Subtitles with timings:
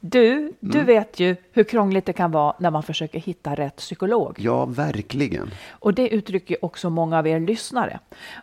[0.00, 4.36] Du, du vet ju hur krångligt det kan vara när man försöker hitta rätt psykolog.
[4.38, 5.50] Ja, verkligen.
[5.70, 7.98] Och det uttrycker också många av er lyssnare.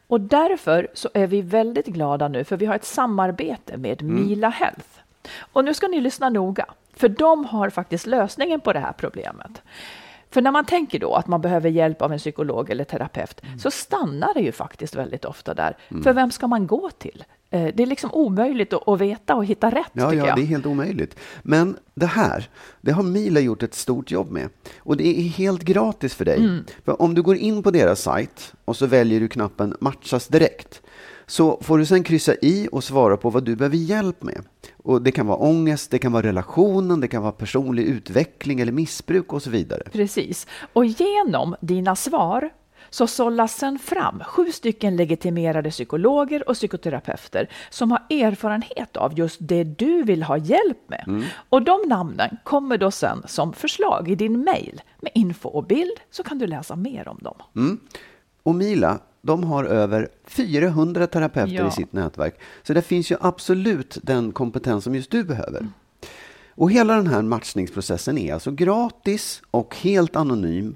[0.08, 4.50] Och därför så är vi väldigt glada nu för vi har ett samarbete med Mila
[4.50, 4.88] Health.
[5.40, 9.62] Och nu ska ni lyssna noga, för de har faktiskt lösningen på det här problemet.
[10.30, 13.60] För när man tänker då att man behöver hjälp av en psykolog eller terapeut Mm.
[13.60, 15.78] så stannar det ju faktiskt väldigt ofta där.
[16.04, 17.24] För vem ska man gå till?
[17.50, 20.66] Eh, Det är liksom omöjligt att veta och hitta rätt Ja, ja, det är helt
[20.66, 21.16] omöjligt.
[21.44, 22.50] Men det här,
[22.82, 24.50] det har Mila gjort ett stort jobb med.
[24.80, 26.38] Och det är helt gratis för dig.
[26.40, 26.64] Mm.
[26.86, 30.82] För om du går in på deras sajt och så väljer du knappen matchas direkt.
[31.26, 34.42] Så får du sen kryssa i och svara på vad du behöver hjälp med.
[34.84, 38.72] Och det kan vara ångest, det kan vara relationen, det kan vara personlig utveckling eller
[38.72, 39.84] missbruk och så vidare.
[39.92, 40.48] Precis.
[40.74, 42.50] Och genom dina svar
[42.90, 49.38] så sållas sen fram sju stycken legitimerade psykologer och psykoterapeuter som har erfarenhet av just
[49.40, 51.24] det du vill ha hjälp med.
[51.50, 56.00] Och de namnen kommer då sen som förslag i din mail med info och bild
[56.12, 57.78] så kan du läsa mer om dem.
[58.44, 61.68] Och Mila, de har över 400 terapeuter Ja.
[61.68, 62.40] i sitt nätverk.
[62.64, 65.68] Så det finns ju absolut den kompetens som just du behöver.
[66.56, 70.76] Och hela den här matchningsprocessen är alltså gratis och helt anonym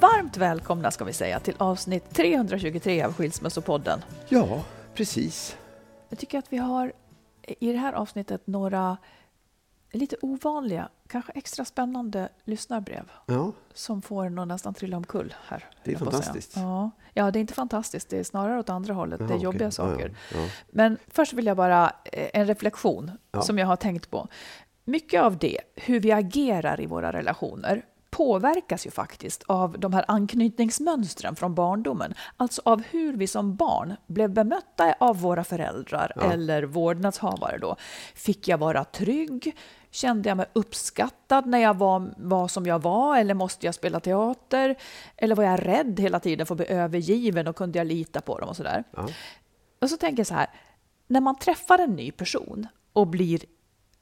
[0.00, 4.00] Varmt välkomna ska vi säga till avsnitt 323 av Skilsmässopodden.
[4.28, 5.56] Ja, precis.
[6.08, 6.92] Jag tycker att vi har
[7.46, 8.96] i det här avsnittet några
[9.92, 15.64] lite ovanliga, kanske extra spännande lyssnarbrev Ja, som får en att nästan trilla omkull här.
[15.84, 16.52] Det är fantastiskt.
[16.56, 16.90] Ja.
[17.14, 18.08] ja, det är inte fantastiskt.
[18.08, 19.28] Det är snarare åt andra hållet.
[19.28, 20.14] det är jobbiga Ja, saker.
[20.34, 20.48] ja, ja.
[20.70, 23.42] Men först vill jag bara eh, en reflektion Ja.
[23.42, 24.28] som jag har tänkt på.
[24.84, 30.04] Mycket av det, hur vi agerar i våra relationer, påverkas ju faktiskt av de här
[30.08, 32.14] anknytningsmönstren från barndomen.
[32.36, 37.58] Alltså av hur vi som barn blev bemötta av våra föräldrar eller vårdnadshavare.
[37.58, 37.76] Då.
[38.14, 39.56] Fick jag vara trygg?
[39.90, 43.18] Kände jag mig uppskattad när jag var, var som jag var?
[43.18, 44.76] Eller måste jag spela teater?
[45.16, 48.38] Eller var jag rädd hela tiden för att bli övergiven och kunde jag lita på
[48.38, 48.84] dem och sådär?
[49.80, 50.50] Och så tänker jag så här,
[51.06, 53.40] när man träffar en ny person och blir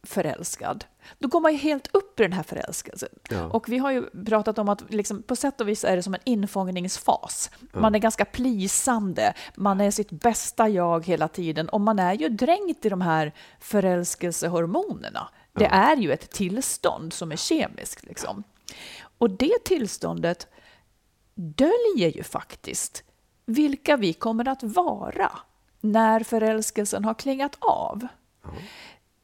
[0.03, 0.85] förälskad,
[1.19, 3.09] då går man ju helt upp i den här förälskelsen.
[3.31, 3.45] Ja.
[3.45, 6.15] Och vi har ju pratat om att liksom, på sätt och vis är det som
[6.15, 7.51] en infångningsfas.
[7.73, 12.29] Man är ganska plisande, man är sitt bästa jag hela tiden och man är ju
[12.29, 15.29] dränkt i de här förälskelsehormonerna.
[15.53, 18.05] Det är ju ett tillstånd som är kemiskt.
[18.05, 18.45] Liksom.
[19.19, 20.49] Och det tillståndet
[21.35, 23.05] döljer ju faktiskt
[23.47, 25.31] vilka vi kommer att vara
[25.81, 28.07] när förälskelsen har klingat av.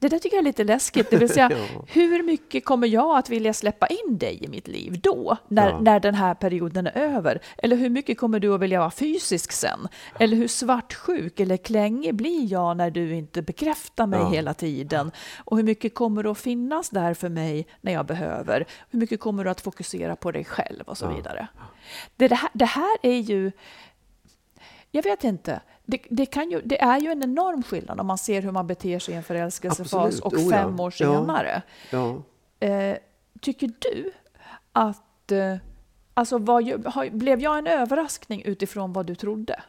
[0.05, 1.11] Det där tycker jag är lite läskigt.
[1.11, 1.85] Det vill säga, Ja.
[1.89, 5.81] hur mycket kommer jag att vilja släppa in dig i mitt liv då, när, Ja.
[5.81, 7.41] när den här perioden är över?
[7.59, 9.89] Eller hur mycket kommer du att vilja vara fysisk sen?
[10.19, 14.29] Eller hur svartsjuk eller klängig blir jag när du inte bekräftar mig Ja.
[14.31, 15.11] hela tiden?
[15.45, 18.67] Och hur mycket kommer du att finnas där för mig när jag behöver?
[18.91, 21.47] Hur mycket kommer du att fokusera på dig själv och så vidare?
[22.17, 23.53] Det, det, här, det här är ju
[24.95, 25.61] Jag vet inte.
[25.85, 28.67] Det, det, kan ju, det är ju en enorm skillnad om man ser hur man
[28.67, 30.21] beter sig i en förälskelsefas Absolut.
[30.21, 30.51] och Oh ja.
[30.51, 31.13] fem år Ja.
[31.21, 31.63] senare.
[31.91, 32.23] Ja.
[32.61, 32.97] Eh,
[33.41, 34.13] tycker du
[34.73, 35.33] att...
[35.33, 35.57] Eh,
[36.15, 39.63] alltså var, har, blev jag en överraskning utifrån vad du trodde?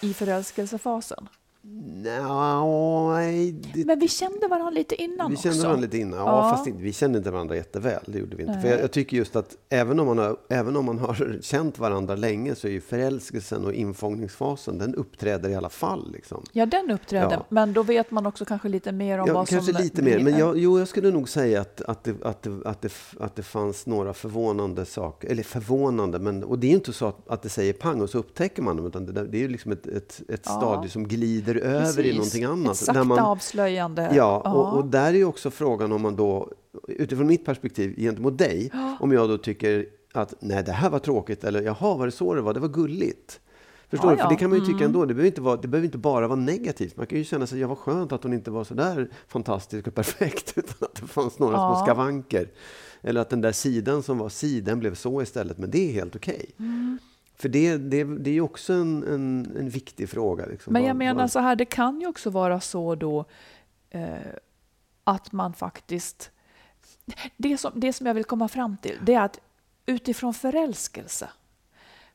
[0.00, 1.28] I förälskelsefasen?
[2.02, 5.48] Nej, det, Men vi kände varandra lite innan vi också.
[5.48, 6.18] kände varandra lite innan.
[6.18, 6.50] Ja, Ja.
[6.50, 8.00] fast inte, vi kände inte varandra jätteväl.
[8.06, 8.60] Det gjorde vi inte.
[8.60, 11.78] För jag, jag tycker just att även om, man har, även om man har känt
[11.78, 16.12] varandra länge så är ju förälskelsen och infångningsfasen, den uppträder i alla fall.
[16.12, 16.44] Liksom.
[16.52, 17.34] Ja, den uppträdde.
[17.34, 17.46] Ja.
[17.48, 19.82] Men då vet man också kanske lite mer om Ja, vad kanske som...
[19.82, 20.18] lite mer.
[20.20, 23.36] Men jag, jo, jag skulle nog säga att, att, det, att, det, att, det, att
[23.36, 25.28] det fanns några förvånande saker.
[25.28, 28.10] Eller förvånande, men, och det är ju inte så att, att det säger pang och
[28.10, 28.86] så upptäcker man dem.
[28.86, 32.14] Utan det, det är ju liksom ett, ett, ett stadie som glider över i Precis.
[32.14, 32.72] någonting annat.
[32.72, 34.10] Ett sakta man- avslöjande.
[34.14, 36.52] Ja, och, och där är ju också frågan om man då,
[36.88, 38.70] utifrån mitt perspektiv gentemot dig,
[39.00, 42.34] om jag då tycker att nej, det här var tråkigt eller jaha, var det så
[42.34, 42.54] det var?
[42.54, 43.40] Det var gulligt.
[43.90, 44.16] Förstår Ja, du?
[44.16, 44.28] För ja.
[44.30, 44.86] det kan man ju tycka Mm.
[44.86, 45.04] ändå.
[45.04, 46.96] Det behöver, inte vara, det behöver inte bara vara negativt.
[46.96, 49.86] Man kan ju känna sig, ja vad skönt att hon inte var så där fantastisk
[49.86, 51.74] och perfekt, utan att det fanns några Ja.
[51.76, 52.48] små skavanker.
[53.02, 55.58] Eller att den där sidan som var si, den blev så istället.
[55.58, 56.50] Men det är helt okej.
[56.58, 56.98] Mm.
[57.36, 60.46] För det, det, det är ju också en, en, en viktig fråga.
[60.46, 60.72] Liksom.
[60.72, 63.24] Men jag menar så här, det kan ju också vara så då
[63.90, 64.16] eh,
[65.04, 66.30] att man faktiskt...
[67.36, 69.40] Det som, det som jag vill komma fram till, det är att
[69.86, 71.28] utifrån förälskelse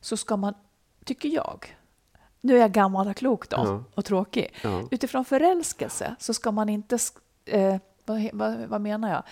[0.00, 0.54] så ska man,
[1.04, 1.76] tycker jag,
[2.40, 3.84] nu är jag gammal och klok då Ja.
[3.94, 4.54] och tråkig.
[4.62, 4.88] Ja.
[4.90, 6.98] Utifrån förälskelse så ska man inte,
[7.44, 9.22] eh, vad, vad, vad menar jag?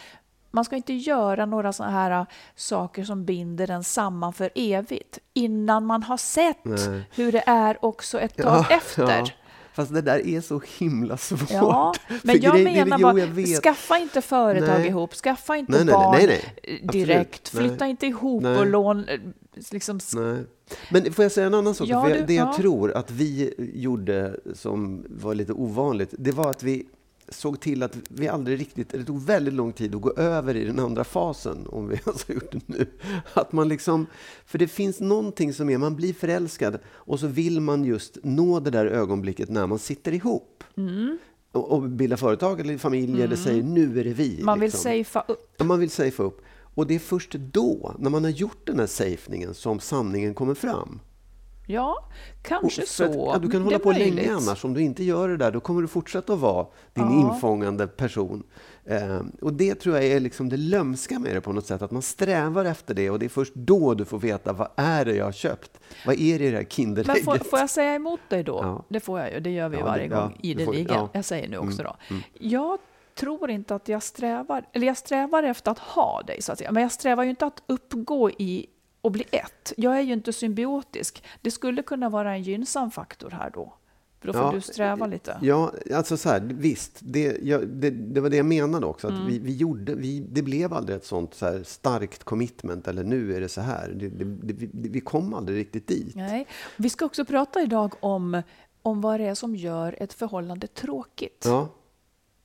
[0.50, 2.26] Man ska inte göra några sådana här eh,
[2.56, 7.02] saker som binder den samman för evigt innan man har sett Nej.
[7.14, 9.02] hur det är också ett tag efter.
[9.18, 9.26] Ja.
[9.72, 11.50] Fast det där är så himla svårt.
[11.50, 13.62] Ja, men jag grej- menar jo, bara, vet.
[13.62, 14.86] skaffa inte företag Nej.
[14.88, 16.16] ihop, skaffa inte Nej, nej, barn
[16.62, 19.08] eh, direkt, flytta inte ihop och lån...
[19.08, 19.20] eh,
[19.70, 20.00] Liksom.
[20.90, 21.88] Men får jag säga en annan sak?
[21.88, 22.52] Ja, du- det jag ja.
[22.56, 26.86] tror att vi gjorde som var lite ovanligt, det var att vi
[27.30, 30.64] såg till att vi aldrig riktigt, det tog väldigt lång tid att gå över i
[30.64, 32.86] den andra fasen, om vi alltså har gjort det nu.
[33.34, 34.06] Att man liksom,
[34.46, 38.60] för det finns någonting som är, man blir förälskad och så vill man just nå
[38.60, 40.64] det där ögonblicket när man sitter ihop.
[40.76, 41.18] Mm.
[41.52, 44.42] Och, och bildar företag eller familj eller säger nu är det vi.
[44.42, 45.04] man vill liksom.
[45.04, 45.54] safea upp.
[45.58, 46.42] Ja, man vill safea upp.
[46.74, 50.54] Och det är först då, när man har gjort den här safeningen, som sanningen kommer
[50.54, 51.00] fram.
[51.72, 52.04] Ja,
[52.42, 53.02] kanske att, så.
[53.34, 54.30] ja, du kan hålla på länge möjligt.
[54.30, 54.64] annars.
[54.64, 57.20] Om du inte gör det där, då kommer du fortsätta att vara din Ja.
[57.34, 58.42] infångande person.
[58.84, 61.90] Eh, och det tror jag är liksom det lömska med det på något sätt, att
[61.90, 65.14] man strävar efter det och det är först då du får veta vad är det
[65.14, 65.80] jag har köpt?
[66.06, 67.24] Vad är det i det här Kinderägget?
[67.24, 68.58] får, får jag säga emot dig då?
[68.62, 68.84] Ja.
[68.88, 70.86] Det får jag ju, det gör vi Ja, varje det- gång ideligen.
[70.88, 71.08] ja.
[71.12, 72.16] Jag säger nu också Mm, då.
[72.38, 72.78] Jag
[73.14, 76.72] tror inte att jag strävar, eller jag strävar efter att ha dig så att säga,
[76.72, 78.66] men jag strävar ju inte att uppgå i
[79.00, 79.72] och bli ett.
[79.76, 81.24] Jag är ju inte symbiotisk.
[81.40, 83.74] Det skulle kunna vara en gynnsam faktor här då.
[84.20, 85.38] För då får Ja, du sträva lite.
[85.42, 89.06] Ja, alltså så här, visst, det, jag, det, det var det jag menade också.
[89.06, 89.26] Att Mm.
[89.26, 93.40] vi, vi gjorde, vi, det blev aldrig ett sånt så starkt commitment, eller nu är
[93.40, 93.88] det så här.
[93.96, 94.08] Det,
[94.42, 96.14] vi, vi kom aldrig riktigt dit.
[96.14, 96.46] Nej.
[96.76, 98.42] Vi ska också prata idag om,
[98.82, 101.42] om vad det är som gör ett förhållande tråkigt.
[101.44, 101.68] Ja.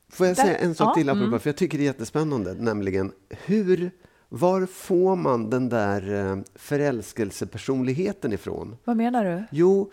[0.09, 1.39] Får jag Där- säga en sak ja, till apropå, mm.
[1.39, 3.91] för jag tycker det är jättespännande, nämligen hur,
[4.29, 8.75] var får man den där eh, förälskelsepersonligheten ifrån?
[8.83, 9.43] Vad menar du?
[9.51, 9.91] Jo,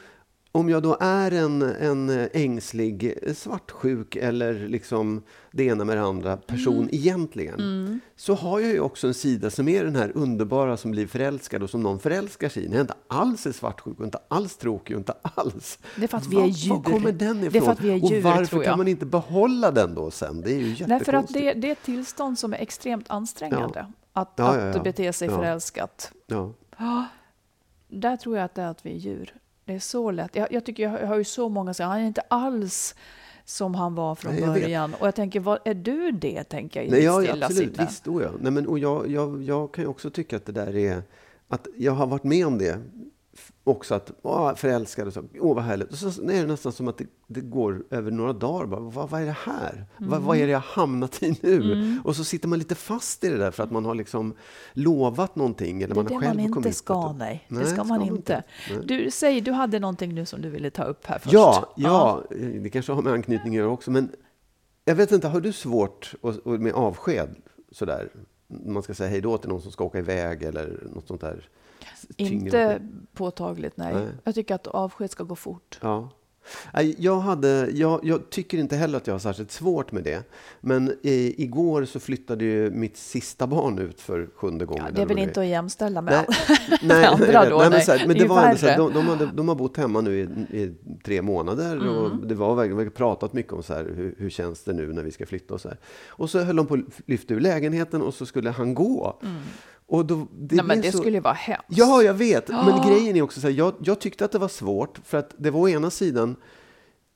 [0.55, 6.03] om jag då är en, en ängslig, eh, svartsjuk eller liksom det ena med det
[6.03, 6.89] andra person Mm.
[6.93, 11.06] egentligen, så har jag ju också en sida som är den här underbara som blir
[11.06, 12.69] förälskad och som någon förälskar sig i.
[12.69, 15.79] När jag inte alls är svartsjuk och inte alls tråkig och inte alls...
[15.96, 16.74] Det är för att vi Var- är djur.
[16.74, 17.53] Var kommer den ifrån?
[17.53, 20.10] Det är för att vi är djur, och varför kan man inte behålla den då
[20.10, 20.41] sen?
[20.41, 20.89] Det är ju jättekonstigt.
[20.89, 23.86] Nej, för att det, det är ett tillstånd som är extremt ansträngande.
[24.12, 24.82] Att, Ja, att ja.
[24.82, 25.36] bete sig Ja.
[25.36, 26.12] förälskat.
[26.26, 26.52] Ja.
[26.78, 27.06] Ja,
[27.88, 29.34] där tror jag att det är att vi är djur.
[29.64, 30.36] Det är så lätt.
[30.36, 32.94] Jag, jag tycker jag har ju så många som säger han är inte alls
[33.44, 34.62] som han var från Nej, jag vet.
[34.62, 34.94] början.
[35.00, 36.44] Och jag tänker, vad, är du det?
[36.44, 37.74] tänker jag i Nej, ditt ja, stilla absolut.
[37.76, 37.86] sinne.
[37.88, 38.28] Visst, oh ja.
[38.40, 41.02] Nej, men, och jag, jag, jag kan ju också tycka att det där är...
[41.48, 42.78] Att jag har varit med om det
[43.65, 45.24] också, att åh, förälskad och så.
[45.41, 45.91] Åh, vad härligt.
[45.93, 48.67] Och så är det nästan som att det, det går över några dagar.
[48.67, 49.86] Bara, vad, vad är det här?
[49.98, 51.72] Vad, vad är det jag hamnat i nu?
[51.72, 52.01] Mm.
[52.05, 54.34] Och så sitter man lite fast i det där för att man har liksom
[54.72, 55.82] lovat någonting.
[55.82, 57.46] Eller Det är man det själv man inte ska, nej.
[57.48, 58.44] Det Nej, ska det man ska man inte.
[58.69, 58.86] inte.
[58.86, 58.86] Nej.
[59.05, 61.32] Du, säg, du hade någonting nu som du ville ta upp här först.
[61.32, 62.22] Ja, ja,
[62.62, 63.91] det kanske har med anknytning att göra också.
[63.91, 64.08] Men
[64.84, 67.29] jag vet inte, har du svårt med avsked
[67.72, 68.08] sådär?
[68.67, 71.48] Man ska säga hej då till någon som ska åka iväg eller något sånt där?
[72.17, 73.94] Inte påtagligt, nej.
[73.94, 74.08] Nej.
[74.24, 75.79] Jag tycker att avsked ska gå fort.
[75.82, 76.10] Ja.
[76.96, 80.22] Jag, hade, jag, jag, tycker inte heller att jag har särskilt svårt med det.
[80.60, 84.84] Men i, igår så flyttade ju mitt sista barn ut för sjunde gången.
[84.86, 87.58] Ja, det är väl inte att jämställa med, nej, nej, andra då?
[87.58, 89.55] Nej, men, så här, men det, var ändå så här, de, de, hade, de, har
[89.55, 90.22] bott hemma nu i,
[90.58, 90.74] i
[91.05, 91.89] tre månader mm.
[91.89, 94.93] och det var vi har pratat mycket om så här, hur, hur känns det nu
[94.93, 95.79] när vi ska flytta och så här.
[96.08, 99.19] Och så höll de på att lyfta ur lägenheten och så skulle han gå.
[99.22, 99.43] Mm.
[99.86, 100.98] Och då, det Nej, men det så...
[100.98, 101.65] skulle ju vara hemskt.
[101.69, 102.48] Ja, jag vet.
[102.48, 102.89] Men oh.
[102.89, 105.51] grejen är också så här, jag, jag, tyckte att det var svårt för att det
[105.51, 106.36] var å ena sidan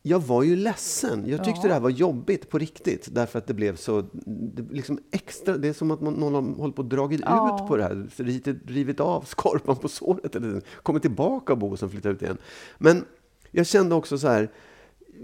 [0.09, 1.25] jag var ju ledsen.
[1.27, 1.69] Jag tyckte ja.
[1.69, 3.09] det här var jobbigt på riktigt.
[3.13, 5.57] Därför att det blev så det liksom extra.
[5.57, 7.61] Det är som att man, någon har hållit på och dragit ja.
[7.63, 8.07] ut på det här.
[8.17, 10.37] Rivit, rivit av skorpan på såret.
[10.37, 12.39] Eller kommit tillbaka och bo och sen flyttat ut igen.
[12.79, 13.05] Men
[13.51, 14.51] jag kände också så här.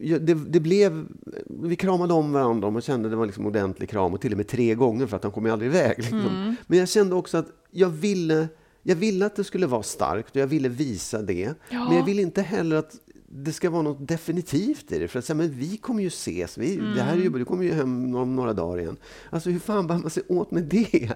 [0.01, 1.07] Det, det, blev,
[1.47, 4.15] vi kramade om varandra och kände det var liksom ordentlig kram.
[4.15, 5.99] Och till och med tre gånger för att han kom ju aldrig iväg.
[5.99, 6.19] Liksom.
[6.19, 6.55] Mm.
[6.67, 8.49] Men jag kände också att jag ville
[8.83, 11.55] jag ville att det skulle vara starkt och jag ville visa det.
[11.71, 11.89] Ja.
[11.89, 12.95] Men jag ville inte heller att
[13.35, 15.09] det ska vara något definitivt i det.
[15.09, 16.59] För att säga, men vi kommer ju ses.
[16.59, 16.95] Vi, mm.
[16.95, 18.97] det här är ju, du kommer ju hem om några dagar igen.
[19.31, 21.13] Alltså hur fan bär man sig åt med det?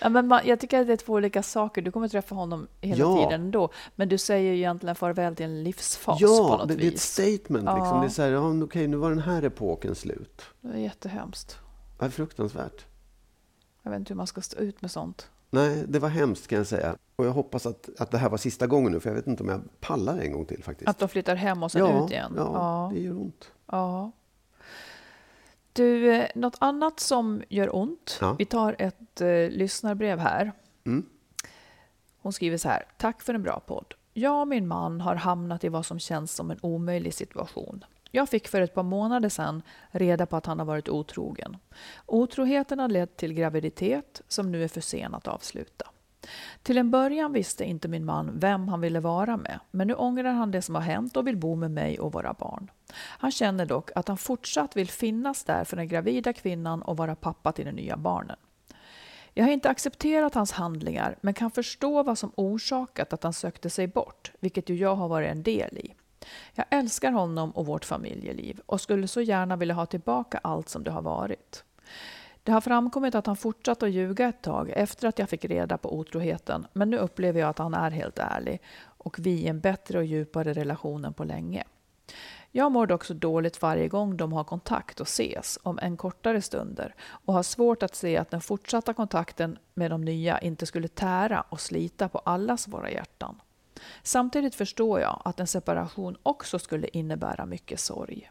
[0.00, 1.82] Ja, men man, jag tycker att det är två olika saker.
[1.82, 3.16] Du kommer träffa honom hela ja.
[3.16, 3.68] tiden ändå.
[3.96, 6.82] Men du säger ju egentligen farväl till en livsfas ja, på något det, vis.
[6.82, 7.64] det är ett statement.
[7.66, 7.76] Ja.
[7.76, 8.00] Liksom.
[8.00, 10.42] Det är så här, ja, okej, nu var den här epoken slut.
[10.60, 11.58] Det är jättehemskt.
[11.98, 12.84] Är fruktansvärt.
[13.82, 15.28] Jag vet inte hur man ska stå ut med sånt.
[15.54, 16.96] Nej, det var hemskt kan jag säga.
[17.16, 19.42] Och jag hoppas att, att det här var sista gången nu, för jag vet inte
[19.42, 20.88] om jag pallar en gång till faktiskt.
[20.88, 22.32] Att de flyttar hem och sen ja, ut igen?
[22.36, 23.52] Ja, ja, det gör ont.
[23.66, 24.12] Ja.
[25.72, 28.18] Du, eh, något annat som gör ont.
[28.20, 28.36] Ja.
[28.38, 30.52] Vi tar ett uh, lyssnarbrev här.
[30.84, 31.06] Mm.
[32.18, 32.84] Hon skriver så här.
[32.98, 33.94] Tack för en bra podd.
[34.12, 37.84] Jag och min man har hamnat i vad som känns som en omöjlig situation.
[38.14, 41.56] Jag fick för ett par månader sedan reda på att han har varit otrogen.
[42.06, 45.86] Otroheten har lett till graviditet som nu är för sen att avsluta.
[46.62, 50.32] Till en början visste inte min man vem han ville vara med, men nu ångrar
[50.32, 52.70] han det som har hänt och vill bo med mig och våra barn.
[52.94, 57.16] Han känner dock att han fortsatt vill finnas där för den gravida kvinnan och vara
[57.16, 58.36] pappa till de nya barnen.
[59.32, 63.70] Jag har inte accepterat hans handlingar, men kan förstå vad som orsakat att han sökte
[63.70, 65.94] sig bort, vilket ju jag har varit en del i.
[66.54, 70.84] Jag älskar honom och vårt familjeliv och skulle så gärna vilja ha tillbaka allt som
[70.84, 71.64] det har varit.
[72.42, 75.78] Det har framkommit att han fortsatt att ljuga ett tag efter att jag fick reda
[75.78, 79.60] på otroheten, men nu upplever jag att han är helt ärlig och vi i en
[79.60, 81.64] bättre och djupare relation än på länge.
[82.50, 86.42] Jag mår dock så dåligt varje gång de har kontakt och ses, om en kortare
[86.42, 90.88] stunder, och har svårt att se att den fortsatta kontakten med de nya inte skulle
[90.88, 93.40] tära och slita på allas våra hjärtan.
[94.02, 98.30] Samtidigt förstår jag att en separation också skulle innebära mycket sorg.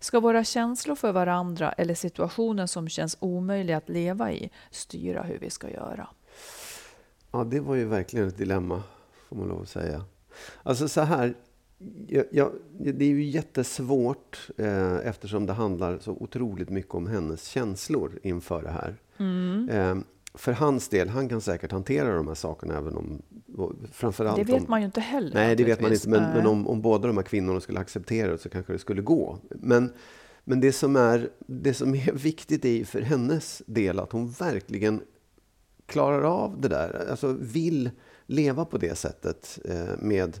[0.00, 5.38] Ska våra känslor för varandra eller situationen som känns omöjlig att leva i styra hur
[5.38, 6.08] vi ska göra?
[7.30, 8.82] Ja, det var ju verkligen ett dilemma,
[9.28, 10.04] får man lov att säga.
[10.62, 11.34] Alltså så här,
[12.08, 17.48] ja, ja, det är ju jättesvårt eh, eftersom det handlar så otroligt mycket om hennes
[17.48, 18.96] känslor inför det här.
[19.16, 19.68] Mm.
[19.68, 20.04] Eh,
[20.36, 23.22] för hans del, han kan säkert hantera de här sakerna även om...
[23.92, 25.34] Framförallt det vet om, man ju inte heller.
[25.34, 26.08] Nej, det vet man inte.
[26.08, 29.02] Men, men om, om båda de här kvinnorna skulle acceptera det så kanske det skulle
[29.02, 29.38] gå.
[29.50, 29.92] Men,
[30.44, 35.02] men det, som är, det som är viktigt är för hennes del att hon verkligen
[35.86, 37.06] klarar av det där.
[37.10, 37.90] Alltså vill
[38.26, 40.40] leva på det sättet eh, med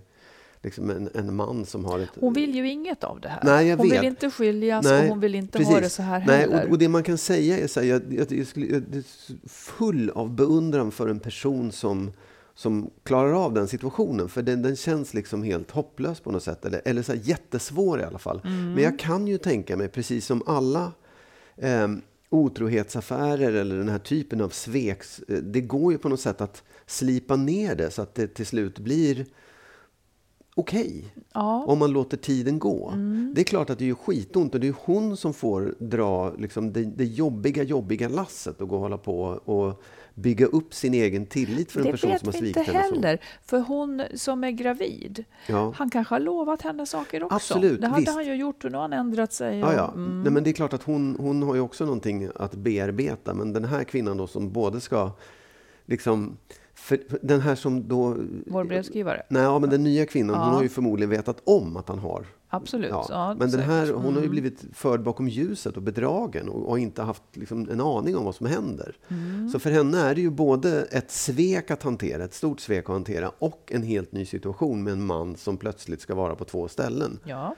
[0.66, 2.10] liksom en, en, man som har ett...
[2.20, 3.40] Full vill ju inget av det här.
[3.44, 3.98] Nej, hon vet.
[3.98, 5.74] vill inte skiljas Nej, och hon vill inte precis.
[5.74, 6.64] ha det så här Nej, heller.
[6.64, 9.02] Och, och, det man kan säga är så här, jag, jag, jag, skulle, jag är
[9.48, 12.12] full av beundran för en person som,
[12.54, 14.28] som klarar av den situationen.
[14.28, 16.64] För den, den känns liksom helt hopplös på något sätt.
[16.64, 18.40] Eller, eller så här, jättesvår i alla fall.
[18.44, 18.72] Mm.
[18.72, 20.92] Men jag kan ju tänka mig, precis som alla
[21.56, 21.88] eh,
[22.30, 25.20] otrohetsaffärer eller den här typen av sveks...
[25.28, 28.46] Eh, det går ju på något sätt att slipa ner det så att det till
[28.46, 29.26] slut blir
[30.56, 30.80] okej.
[30.80, 31.64] Okay, ja.
[31.66, 32.90] Om man låter tiden gå.
[32.90, 33.32] Mm.
[33.34, 36.72] Det är klart att det är skitont och det är hon som får dra liksom,
[36.72, 39.82] det, det jobbiga, jobbiga lasset och gå och hålla på och
[40.14, 42.78] bygga upp sin egen tillit för en person som har svikit henne.
[42.78, 45.72] Det vet vi inte heller, för hon som är gravid, ja.
[45.76, 47.36] han kanske har lovat henne saker också.
[47.36, 48.12] Absolut, det hade visst.
[48.12, 49.64] han ju gjort och nu har han ändrat sig.
[49.64, 49.92] Och, ja, ja.
[49.94, 50.22] Mm.
[50.22, 53.52] Nej, men det är klart att hon, hon har ju också någonting att bearbeta, men
[53.52, 55.10] den här kvinnan då som både ska
[55.86, 56.36] liksom
[56.86, 58.16] för den här som då...
[58.46, 59.22] Vår brevskrivare?
[59.28, 60.44] Nej, ja, men den nya kvinnan, ja.
[60.44, 62.26] hon har ju förmodligen vetat om att han har.
[62.48, 62.90] Absolut.
[62.90, 63.06] Ja.
[63.08, 64.04] ja men den här, hon mm.
[64.04, 64.30] har ju mm.
[64.30, 68.34] blivit förd bakom ljuset och bedragen och, och inte haft liksom, en aning om vad
[68.34, 68.96] som händer.
[69.08, 69.48] Mm.
[69.48, 72.94] Så för henne är det ju både ett svek att hantera, ett stort svek att
[72.94, 76.68] hantera och en helt ny situation med en man som plötsligt ska vara på två
[76.68, 77.18] ställen.
[77.24, 77.54] Ja.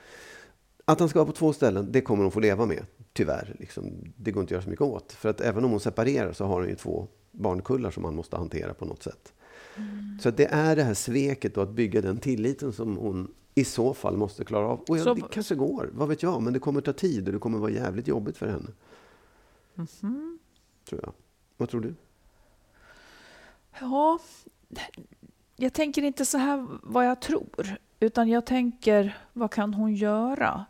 [0.85, 2.87] Att han ska vara på två ställen, det kommer hon få leva med.
[3.13, 3.57] Tyvärr.
[3.59, 3.85] Liksom,
[4.17, 5.13] det går inte att göra så mycket åt.
[5.13, 7.09] För att även om hon separerar så har hon ju två
[7.39, 9.33] barnkullar som man måste hantera på något sätt.
[9.77, 10.19] Mm.
[10.23, 13.95] Så det är det här sveket och att bygga den tilliten som hon i så
[13.95, 14.81] fall måste klara av.
[14.89, 17.33] Och ja, Så- det kanske går, vad vet jag, men det kommer ta tid och
[17.33, 18.71] det kommer vara jävligt jobbigt för henne.
[19.75, 20.39] Mhm.
[20.89, 21.13] Tror jag.
[21.57, 21.95] Vad tror du?
[23.81, 24.19] Ja,
[25.57, 30.65] jag tänker inte så här vad jag tror, utan jag tänker vad kan hon göra?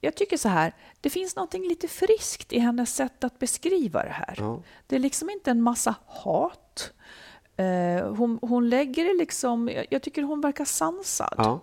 [0.00, 4.10] Jag tycker så här, det finns något lite friskt i hennes sätt att beskriva det
[4.10, 4.34] här.
[4.38, 4.62] Ja.
[4.86, 6.92] Det är liksom inte en massa hat.
[7.56, 11.34] Eh, hon, hon lägger det liksom, jag, jag tycker hon verkar sansad.
[11.36, 11.60] Ja.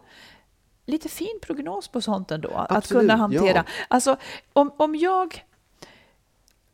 [0.85, 3.57] Lite fin prognos på sånt ändå, att Absolut, kunna hantera.
[3.67, 3.85] ja.
[3.87, 4.17] Alltså,
[4.53, 5.45] om, om jag...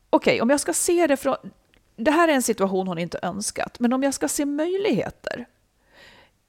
[0.09, 1.35] Okej, om jag ska se det från...
[1.95, 5.45] Det här är en situation hon inte önskat, men om jag ska se möjligheter.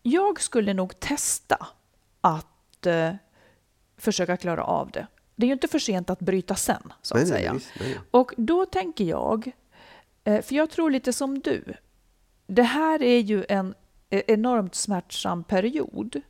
[0.03, 1.67] Jag skulle nog testa
[2.21, 3.15] att eh,
[4.01, 5.07] försöka klara av det.
[5.37, 7.53] Det är ju inte för sent att bryta sen, så att Nej, nej, säga.
[7.53, 7.99] visst, nej.
[8.11, 9.53] Och då tänker jag,
[10.25, 11.65] eh, för jag tror lite som du,
[12.47, 13.75] det här är ju en
[14.11, 16.21] eh, enormt smärtsam period.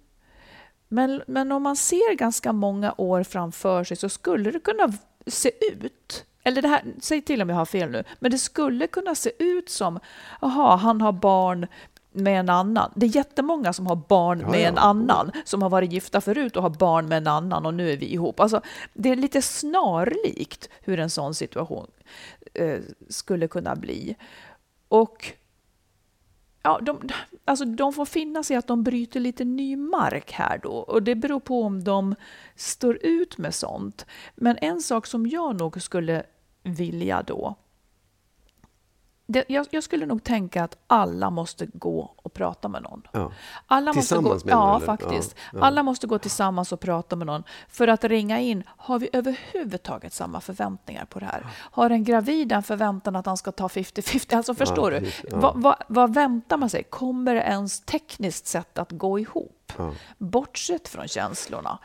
[0.88, 4.92] Men, men om man ser ganska många år framför sig så skulle det kunna
[5.26, 8.86] se ut, eller det här, säg till om jag har fel nu, men det skulle
[8.86, 10.00] kunna se ut som,
[10.40, 11.66] jaha, han har barn
[12.12, 12.92] med en annan.
[12.94, 14.68] Det är jättemånga som har barn Ja, med ja.
[14.68, 17.92] en annan, som har varit gifta förut och har barn med en annan och nu
[17.92, 18.40] är vi ihop.
[18.40, 18.60] Alltså,
[18.94, 21.86] det är lite snarlikt hur en sån situation
[22.54, 24.16] eh, skulle kunna bli.
[24.88, 25.32] Och
[26.62, 27.08] ja, de,
[27.44, 30.72] alltså, de får finna sig att de bryter lite ny mark här då.
[30.72, 32.14] Och det beror på om de
[32.56, 34.06] står ut med sånt.
[34.34, 36.22] Men en sak som jag nog skulle
[36.62, 37.56] vilja då.
[39.32, 43.02] Det, jag, jag skulle nog tänka att alla måste gå och prata med någon.
[43.12, 43.32] Ja.
[43.66, 44.86] Alla måste gå, Tillsammans du, ja, eller?
[44.86, 45.34] faktiskt.
[45.36, 45.64] Ja, ja.
[45.66, 48.62] Alla måste gå tillsammans och prata med någon för att ringa in.
[48.66, 51.46] Har vi överhuvudtaget samma förväntningar på det här?
[51.56, 54.36] Har en gravid en förväntan att han ska ta 50-50?
[54.36, 55.10] Alltså förstår du?
[55.30, 56.82] Vad, vad, vad väntar man sig?
[56.82, 59.72] Kommer det ens tekniskt sett att gå ihop?
[60.18, 61.78] Bortsett från känslorna.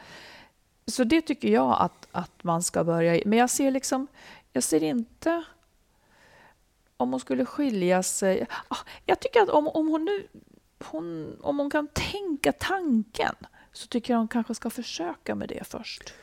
[0.87, 3.23] Så det tycker jag att, att man ska börja i.
[3.25, 4.07] Men jag ser liksom,
[4.53, 5.43] jag ser inte
[6.97, 8.47] om hon skulle skilja sig.
[8.67, 10.27] Ah, Jag tycker att om, om hon nu
[10.85, 13.35] hon, om hon kan tänka tanken
[13.73, 16.13] så tycker jag hon kanske ska försöka med det först.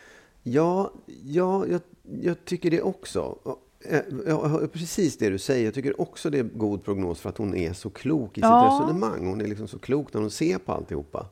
[0.43, 0.93] Ja,
[1.25, 1.81] ja jag,
[2.23, 3.39] jag tycker det också.
[3.85, 5.65] Eh, Ja, precis det du säger.
[5.65, 8.43] Jag tycker också det är god prognos för att hon är så klok i sitt
[8.43, 8.67] Ja.
[8.81, 9.27] resonemang.
[9.27, 11.27] Hon är liksom så klok när hon ser på alltihopa.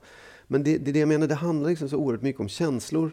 [0.46, 3.12] Men det, det det jag menar, det handlar liksom så oerhört mycket om känslor.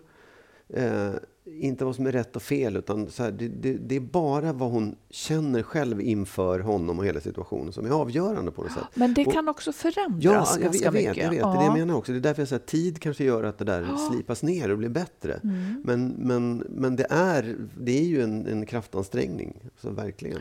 [0.70, 1.10] Eh,
[1.46, 4.54] inte vad som är rätt och fel, utan så här, det, det, det är bara
[4.54, 8.84] vad hon känner själv inför honom och hela situationen som är avgörande på något sätt.
[8.94, 11.24] Men det Och- kan också förändras Ja, jag, vet- ganska jag vet, mycket.
[11.24, 11.40] jag vet.
[11.40, 11.48] Ja.
[11.48, 12.12] Det är det jag menar också.
[12.12, 14.78] Det är därför jag säger att tid kanske gör att det där slipas ner och
[14.78, 15.34] blir bättre.
[15.44, 15.82] Mm.
[15.86, 20.40] Men, men, men det, är, det är ju en, en kraftansträngning, så verkligen.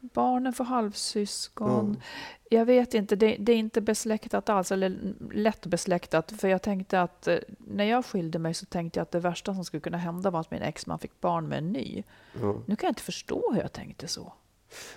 [0.00, 2.02] Barnen får halvsyskon.
[2.50, 6.32] Jag vet inte, det, det är inte besläktat alls, eller lätt besläktat.
[6.32, 9.54] För jag tänkte att eh, när jag skilde mig så tänkte jag att det värsta
[9.54, 12.02] som skulle kunna hända var att min exman fick barn med en ny.
[12.40, 12.54] Ja.
[12.66, 14.32] Nu kan jag inte förstå hur jag tänkte så.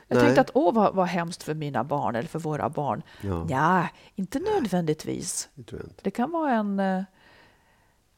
[0.08, 0.26] Jag Nej.
[0.26, 3.04] tänkte att åh vad, vad hemskt för mina barn eller för våra barn.
[3.22, 3.48] Ja.
[3.50, 5.50] Ja, inte nödvändigtvis.
[5.56, 5.86] Det inte.
[6.02, 6.80] Det kan vara en...
[6.80, 7.04] eh,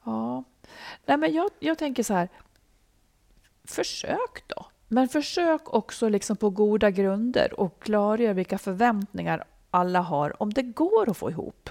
[0.06, 0.43] Ja.
[1.06, 2.30] Nej, men jag, jag tänker så här.
[3.63, 4.65] Försök då.
[4.88, 10.62] Men försök också liksom på goda grunder och klargör vilka förväntningar alla har om det
[10.63, 11.69] går att få ihop.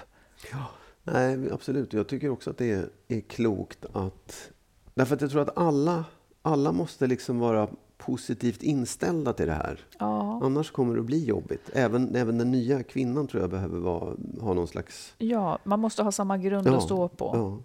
[1.03, 1.93] Nej, absolut.
[1.93, 4.51] Jag tycker också att det är, är klokt att...
[4.93, 6.05] Därför att jag tror att alla,
[6.41, 9.79] alla måste liksom vara positivt inställda till det här.
[9.99, 11.69] Ja, Annars kommer det att bli jobbigt.
[11.73, 15.13] Även, även den nya kvinnan tror jag behöver vara, ha någon slags...
[15.17, 17.31] ja man måste ha samma grund Ja, att stå på.
[17.33, 17.57] Ja.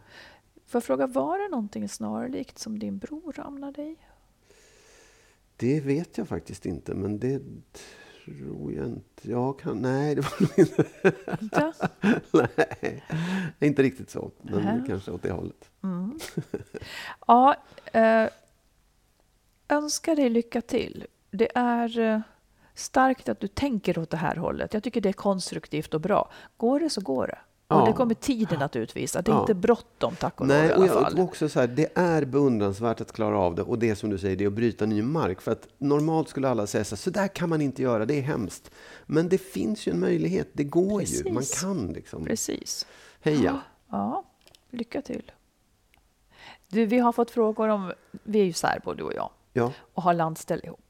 [0.67, 3.97] Får jag fråga, var det någonting snarlikt som din bror ramlade i?
[5.61, 7.43] Det vet jag faktiskt inte, men det
[8.25, 9.31] tror jag inte.
[9.31, 10.85] Jag kan, nej, det var nog inte...
[12.57, 13.05] Nej,
[13.61, 14.31] inte riktigt så.
[14.43, 14.85] Men Nähä.
[14.87, 15.71] kanske åt det hållet.
[17.27, 17.57] Ja,
[17.93, 18.29] eh,
[19.69, 21.07] önskar dig lycka till.
[21.31, 22.21] Det är eh,
[22.75, 24.75] starkt att du tänker åt det här hållet.
[24.75, 26.31] Jag tycker det är konstruktivt och bra.
[26.57, 27.39] Går det så går det.
[27.71, 27.85] Och Ja.
[27.87, 29.23] det kommer tiden att utvisa.
[29.23, 29.41] Det är Ja.
[29.41, 31.13] inte bråttom tack och lov i och alla fall.
[31.13, 33.63] tror också så här, det är beundransvärt att klara av det.
[33.63, 35.41] Och det som du säger, det är att bryta ny mark.
[35.41, 38.15] För att normalt skulle alla säga så här, så där kan man inte göra, det
[38.19, 38.71] är hemskt.
[39.07, 41.25] Men det finns ju en möjlighet, det går ju.
[41.25, 41.61] Man Precis.
[41.61, 42.25] kan liksom.
[42.25, 42.87] Precis.
[43.21, 43.61] Heja!
[43.91, 44.25] Ja,
[44.71, 45.33] lycka till.
[46.69, 50.03] Du, vi har fått frågor om, vi är ju särbo du och jag Ja, och
[50.03, 50.90] har landställ ihop.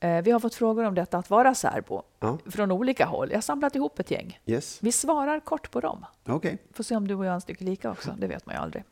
[0.00, 3.28] Eh, vi har fått frågor om detta att vara särbo ja, från olika håll.
[3.30, 4.40] Jag har samlat ihop ett gäng.
[4.46, 4.78] yes.
[4.82, 6.04] Vi svarar kort på dem.
[6.28, 6.58] Okej.
[6.72, 8.14] Får se om du och jag tycker lika också.
[8.18, 8.84] Det vet man ju aldrig.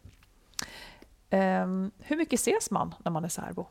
[1.31, 3.67] Ehm, hur mycket ses man när man är särbo?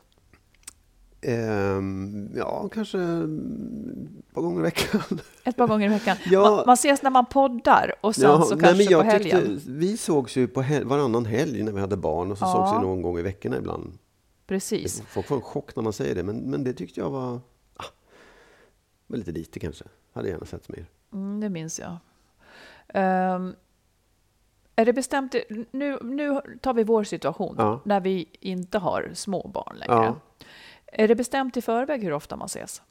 [1.20, 5.00] Ehm, ja, kanske ett par gånger i veckan.
[5.44, 6.16] Ett par gånger i veckan.
[6.26, 6.40] Ja.
[6.50, 9.40] Man, man ses när man poddar och sen så kanske men jag på helgen.
[9.40, 12.52] tyckte- vi sågs ju på hel- varannan helg när vi hade barn och så Ja.
[12.52, 13.98] sågs vi någon gång i veckorna ibland.
[14.48, 15.00] Precis.
[15.00, 17.40] Folk får en chock när man säger det, men, men det tyckte jag var,
[17.76, 17.84] ah,
[19.06, 19.84] var lite lite kanske.
[20.12, 20.86] Hade gärna sett mer.
[21.12, 21.96] Mm, det minns jag.
[22.88, 23.54] Ehm,
[24.76, 25.34] är det bestämt,
[25.70, 27.80] nu, nu tar vi vår situation Ja.
[27.84, 30.04] när vi inte har små barn längre.
[30.04, 30.20] Ja.
[30.86, 32.82] Är det bestämt i förväg hur ofta man ses?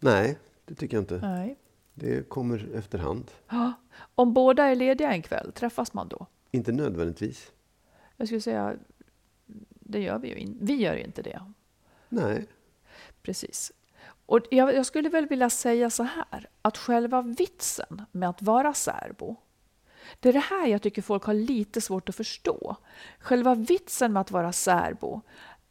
[0.00, 1.18] Nej, det tycker jag inte.
[1.18, 1.58] Nej.
[1.94, 3.30] Det kommer efterhand.
[3.48, 3.72] Ja.
[4.14, 6.26] Om båda är lediga en kväll, träffas man då?
[6.50, 7.52] Inte nödvändigtvis.
[8.16, 8.74] Jag skulle säga,
[9.92, 11.40] det gör vi ju in, Vi gör inte det.
[12.08, 12.46] Nej.
[13.22, 13.72] Precis.
[14.26, 18.74] Och jag, jag skulle väl vilja säga så här, att själva vitsen med att vara
[18.74, 19.36] särbo,
[20.20, 22.76] det är det här jag tycker folk har lite svårt att förstå.
[23.18, 25.20] Själva vitsen med att vara särbo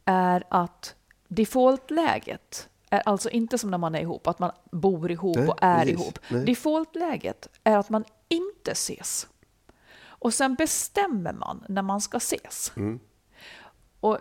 [0.04, 0.94] är att
[1.28, 5.58] defaultläget är alltså inte som när man är ihop, att man bor ihop Nej, och
[5.60, 6.00] är precis.
[6.00, 6.18] ihop.
[6.28, 6.44] Nej.
[6.44, 9.28] Defaultläget är att man inte ses.
[10.02, 12.72] Och sen bestämmer man när man ska ses.
[12.76, 13.00] Mm.
[14.02, 14.18] Och,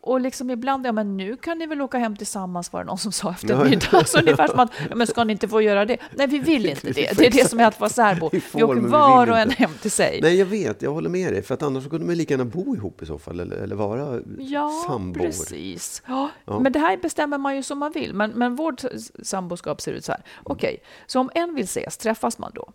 [0.00, 2.98] och liksom ibland, ja men nu kan ni väl åka hem tillsammans var det någon
[2.98, 4.04] som sa efter middag.
[4.06, 5.96] Så ungefär som att, ja men ska ni inte få göra det?
[6.14, 7.18] Nej, vi vill inte det.
[7.18, 8.28] Det är det som är att vara särbo.
[8.32, 10.18] Vi Vi får, åker vi var vill och en hem till sig.
[10.22, 10.82] Nej, jag vet.
[10.82, 11.42] Jag håller med dig.
[11.42, 13.40] För att annars kunde man lika gärna bo ihop i så fall.
[13.40, 15.20] Eller, eller vara Ja, sambor.
[15.20, 16.02] precis.
[16.06, 16.58] Ja, Ja.
[16.60, 18.14] Men det här bestämmer man ju som man vill.
[18.14, 18.82] Men, men vårt
[19.22, 20.20] samboskap ser ut så här.
[20.42, 22.72] Okej, så om en vill ses, träffas man då?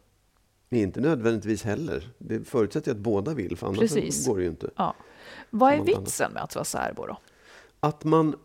[0.70, 2.10] Nej, inte nödvändigtvis heller.
[2.18, 4.28] Det förutsätter att båda vill, för annars Precis.
[4.28, 4.70] går det ju inte.
[4.76, 4.94] Ja.
[5.52, 7.18] Vad är vitsen med att vara särbo då?
[7.80, 8.36] Att man,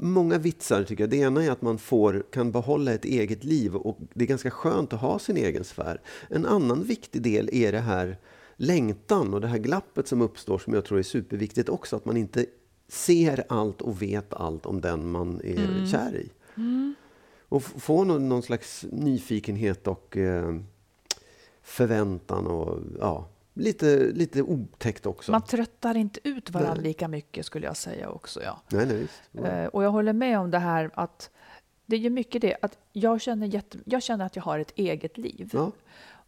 [0.00, 1.10] många vitsar tycker jag.
[1.10, 4.50] Det ena är att man får, kan behålla ett eget liv och det är ganska
[4.50, 6.00] skönt att ha sin egen sfär.
[6.30, 8.16] En annan viktig del är det här
[8.56, 11.96] längtan och det här glappet som uppstår som jag tror är superviktigt också.
[11.96, 12.46] Att man inte
[12.88, 16.30] ser allt och vet allt om den man är kär i.
[17.48, 20.56] Och f- få någon, någon slags nyfikenhet och eh,
[21.62, 25.32] förväntan och ja, lite, lite otäckt också.
[25.32, 26.82] Man tröttar inte ut varandra Nej.
[26.82, 28.42] lika mycket skulle jag säga också.
[28.42, 28.60] Ja.
[28.68, 29.46] Nej, nej, visst.
[29.46, 31.30] Eh, Och jag håller med om det här att
[31.86, 34.72] det är ju mycket det att jag känner, jätte, jag känner att jag har ett
[34.76, 35.70] eget liv Ja.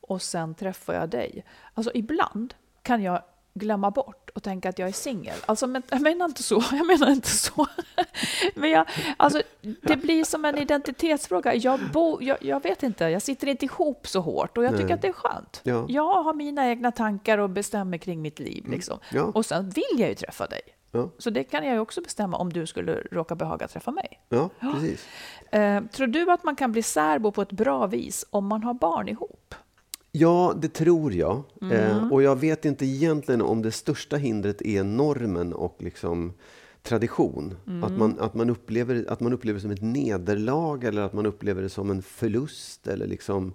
[0.00, 1.44] och sen träffar jag dig.
[1.74, 3.22] Alltså ibland kan jag
[3.54, 5.36] glömma bort och tänka att jag är singel.
[5.46, 6.62] Alltså, men, jag menar inte så.
[6.72, 7.66] Jag menar inte så.
[8.54, 8.86] men jag,
[9.16, 9.42] alltså,
[9.82, 11.54] det blir som en identitetsfråga.
[11.54, 14.84] Jag, bo, jag, jag vet inte, jag sitter inte ihop så hårt och jag tycker
[14.84, 14.94] Nej.
[14.94, 15.60] att det är skönt.
[15.62, 15.86] Ja.
[15.88, 18.64] Jag har mina egna tankar och bestämmer kring mitt liv.
[18.68, 18.98] Liksom.
[19.10, 19.22] Ja.
[19.22, 20.60] Och sen vill jag ju träffa dig.
[20.94, 21.10] Ja.
[21.18, 24.20] Så det kan jag ju också bestämma om du skulle råka behaga träffa mig.
[24.28, 25.06] Ja, precis.
[25.50, 28.74] Eh, tror du att man kan bli särbo på ett bra vis om man har
[28.74, 29.54] barn ihop?
[30.16, 31.42] Ja, det tror jag.
[31.72, 36.32] Eh, och jag vet inte egentligen om det största hindret är normen och liksom
[36.82, 37.54] tradition.
[37.82, 41.26] Att, man, att, man upplever, att man upplever det som ett nederlag eller att man
[41.26, 42.86] upplever det som en förlust.
[42.86, 43.52] Eller liksom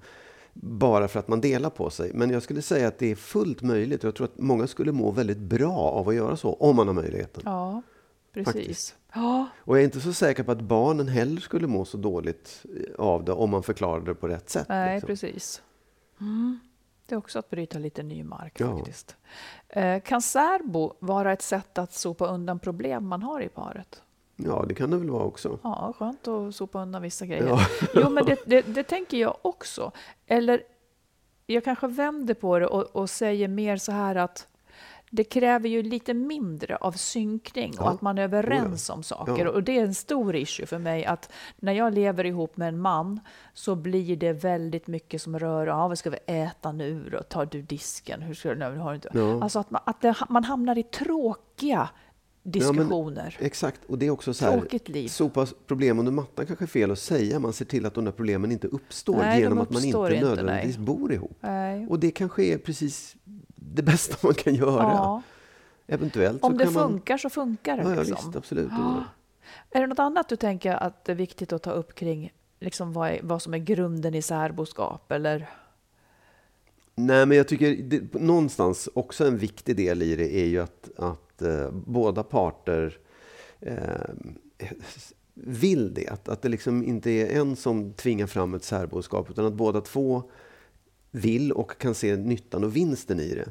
[0.54, 2.12] bara för att man delar på sig.
[2.14, 4.04] Men jag skulle säga att det är fullt möjligt.
[4.04, 6.94] Jag tror att många skulle må väldigt bra av att göra så, om man har
[6.94, 7.44] möjligheten.
[7.46, 7.82] Ja,
[8.34, 8.54] precis.
[8.54, 8.96] Faktiskt.
[9.14, 12.66] Ja, Och jag är inte så säker på att barnen heller skulle må så dåligt
[12.76, 14.66] eh, av det om man förklarar det på rätt sätt.
[14.70, 15.08] nej, liksom.
[15.08, 15.62] precis.
[16.22, 16.60] Mm.
[17.06, 18.76] Det är också att bryta lite ny mark Ja.
[18.78, 19.16] faktiskt.
[19.70, 24.02] Eh, kan särbo vara ett sätt att sopa undan problem man har i paret?
[24.36, 25.60] Ja, det kan det väl vara också.
[25.64, 27.48] Ja, skönt att sopa undan vissa grejer.
[27.48, 27.60] Ja.
[27.96, 29.92] Jo, men det, det, det tänker jag också.
[30.28, 30.64] Eller
[31.46, 34.48] jag kanske vänder på det och, och säger mer så här att
[35.10, 37.90] det kräver ju lite mindre av synkning och Ja.
[37.90, 39.46] att man är överens om saker.
[39.46, 39.52] Ja.
[39.52, 42.80] Och det är en stor issue för mig att när jag lever ihop med en
[42.80, 43.20] man
[43.54, 47.24] så blir det väldigt mycket som rör, ja vad ska vi äta nu då?
[47.24, 48.22] Tar du disken?
[48.22, 49.10] Hur ska du, nej, har inte.
[49.14, 49.44] Ja.
[49.44, 51.90] Alltså att, man, att det, man hamnar i tråkiga
[52.44, 53.38] diskussioner.
[53.40, 55.08] Exakt, och det är också så här, Tråkigt liv.
[55.08, 57.40] sopa problem under mattan kanske är fel att säga.
[57.40, 60.14] Man ser till att de där problemen inte uppstår Nej, genom att man inte uppstår
[60.14, 60.86] inte, nödvändigtvis nej.
[60.86, 61.38] bor ihop.
[61.42, 61.88] Nej.
[61.88, 63.16] Och det kanske är precis
[63.62, 64.84] det bästa man kan göra.
[64.84, 65.22] Ja.
[65.88, 66.90] Eventuellt Om det kan man...
[66.90, 67.84] funkar så funkar det.
[67.84, 68.16] Ja, ja, liksom.
[68.16, 68.72] visst, absolut.
[68.72, 69.04] Ja.
[69.72, 72.94] Är det något annat du tänker att det är viktigt att ta upp kring liksom
[72.94, 75.12] vad, är, vad som är grunden i särboskap?
[75.12, 75.50] Eller?
[76.96, 80.90] Nej, men jag tycker det, någonstans också en viktig del i det är ju att,
[80.98, 82.98] att eh, båda parter
[83.60, 83.80] eh,
[85.34, 86.08] vill det.
[86.08, 89.82] Att, att det liksom inte är en som tvingar fram ett särboskap utan att båda
[89.82, 90.24] två
[91.12, 93.50] vill och kan se nyttan och vinsten i det.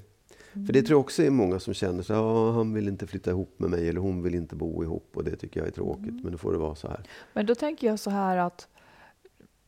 [0.66, 3.30] För det tror jag också är många som känner så ja, han vill inte flytta
[3.30, 6.24] ihop med mig eller hon vill inte bo ihop och det tycker jag är tråkigt,
[6.24, 7.00] men då får det vara så här.
[7.32, 8.68] Men då tänker jag så här att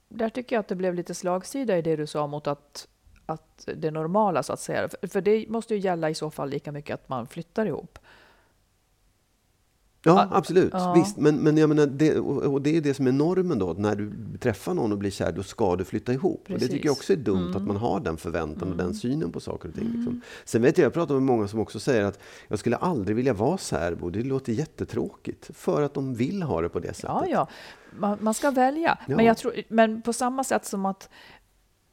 [0.08, 2.88] där tycker jag att det blev lite slagsida i det du sa mot att,
[3.26, 4.88] att det normala så att säga.
[4.88, 7.98] För, för det måste ju gälla i så fall lika mycket att man flyttar ihop.
[10.02, 10.72] Ja, absolut.
[10.72, 10.92] Ja.
[10.92, 11.16] Visst.
[11.16, 13.72] Men, men jag menar, det, och det är det som är normen då.
[13.72, 16.46] När du träffar någon och blir kär, då ska du flytta ihop.
[16.50, 17.56] Och det tycker jag också är dumt, mm.
[17.56, 18.70] att man har den förväntan mm.
[18.70, 18.96] och den mm.
[18.96, 19.84] synen på saker och ting.
[19.84, 20.06] Liksom.
[20.06, 20.20] Mm.
[20.44, 23.32] Sen vet jag, jag pratar med många som också säger att jag skulle aldrig vilja
[23.32, 24.10] vara särbo.
[24.10, 25.50] Det låter jättetråkigt.
[25.54, 27.02] För att de vill ha det på det sättet.
[27.02, 27.48] Ja, ja.
[27.98, 28.98] Man, man ska välja.
[29.06, 29.16] Ja.
[29.16, 31.08] Men, jag tror, men på samma sätt som att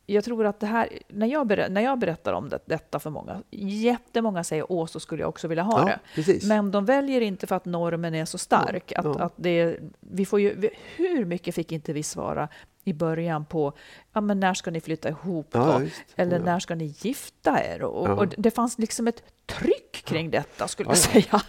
[0.10, 3.10] jag tror att det här, när jag, ber, när jag berättar om det, detta för
[3.10, 6.00] många, jättemånga säger åh, så skulle jag också vilja ha ja, det.
[6.16, 6.46] Precis.
[6.46, 8.92] Men de väljer inte för att normen är så stark.
[8.96, 9.24] Ja, att, ja.
[9.24, 12.50] att det, vi får ju, hur mycket fick inte vi svara
[12.84, 13.74] i början på
[14.14, 15.82] ja, men när ska ni flytta ihop då?
[16.16, 17.82] Eller när ska ni gifta er?
[17.82, 21.40] Och, och, det fanns liksom ett tryck kring detta, skulle jag säga.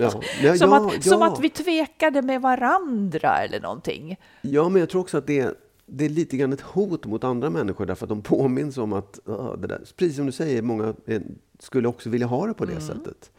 [0.58, 4.16] som, att, som att vi tvekade med varandra eller någonting.
[4.40, 5.54] Ja, men jag tror också att det
[5.88, 9.20] det är lite grann ett hot mot andra människor därför att de påminns om att,
[9.28, 11.22] uh, det där, precis som du säger, många är,
[11.58, 12.84] skulle också vilja ha det på det mm.
[12.84, 13.30] sättet.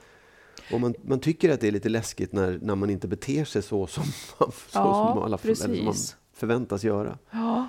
[0.73, 3.61] Och man, man tycker att det är lite läskigt när, när man inte beter sig
[3.61, 5.93] så som, så ja, som alla för, man
[6.33, 7.17] förväntas göra.
[7.31, 7.67] Ja.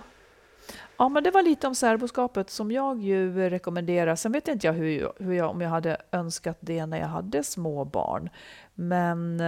[0.97, 4.17] ja, men det var lite om särboskapet som jag ju rekommenderar.
[4.17, 7.43] Sen vet inte jag, hur, hur jag om jag hade önskat det när jag hade
[7.43, 8.31] små barn.
[8.75, 9.43] Men...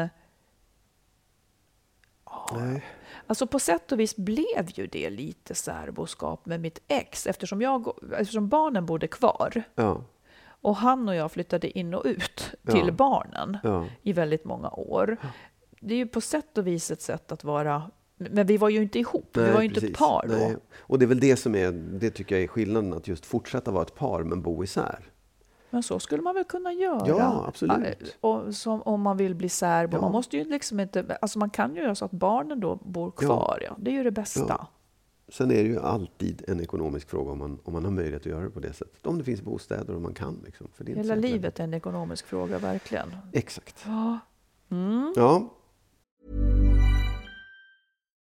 [2.57, 2.85] Nej.
[3.27, 7.93] Alltså på sätt och vis blev ju det lite särboskap med mitt ex eftersom, jag,
[8.19, 9.63] eftersom barnen bodde kvar.
[9.75, 10.05] Ja.
[10.45, 12.93] Och han och jag flyttade in och ut till ja.
[12.93, 13.87] barnen ja.
[14.03, 15.17] i väldigt många år.
[15.81, 17.91] Det är ju på sätt och vis ett sätt att vara
[18.31, 20.35] men vi var ju inte ihop, Nej, vi var ju inte ett par då.
[20.35, 20.57] Nej.
[20.79, 23.71] Och det är väl det som är, det tycker jag är skillnaden, att just fortsätta
[23.71, 25.12] vara ett par men bo isär.
[25.73, 27.09] Men så skulle man väl kunna göra?
[27.09, 28.17] Ja, absolut.
[28.21, 29.97] Och som, om man vill bli särbo.
[29.97, 30.01] Ja.
[30.01, 33.11] Man, måste ju liksom inte, alltså man kan ju göra så att barnen då bor
[33.11, 33.59] kvar.
[33.61, 33.67] Ja.
[33.67, 33.77] ja.
[33.79, 34.47] Det är ju det bästa.
[34.49, 34.67] Ja.
[35.29, 38.27] Sen är det ju alltid en ekonomisk fråga om man, om man har möjlighet att
[38.27, 39.07] göra det på det sättet.
[39.07, 40.43] Om det finns bostäder och man kan.
[40.45, 43.17] Liksom, för det är Hela livet är en ekonomisk fråga, verkligen.
[43.33, 43.85] Exakt.
[43.87, 44.19] Ja.
[44.71, 45.13] Mm.
[45.17, 45.49] ja.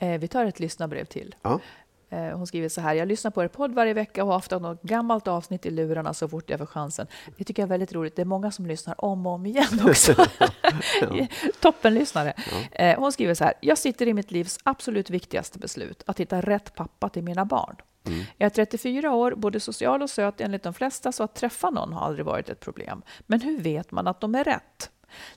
[0.00, 1.34] vi tar ett lyssnarbrev till.
[1.42, 1.60] Ja.
[2.10, 4.50] Eh, hon skriver så här, jag lyssnar på er podd varje vecka och har haft
[4.50, 7.06] något gammalt avsnitt i lurarna så fort jag får chansen.
[7.36, 8.16] Det tycker jag är väldigt roligt.
[8.16, 10.26] Det är många som lyssnar om och om igen också.
[11.60, 12.34] Toppenlyssnare.
[12.36, 12.84] Ja.
[12.84, 16.40] Eh, hon skriver så här, jag sitter i mitt livs absolut viktigaste beslut, att hitta
[16.40, 17.76] rätt pappa till mina barn.
[18.06, 18.24] Mm.
[18.36, 21.92] Jag är 34 år, både social och söt enligt de flesta, så att träffa någon
[21.92, 23.02] har aldrig varit ett problem.
[23.26, 24.90] Men hur vet man att de är rätt?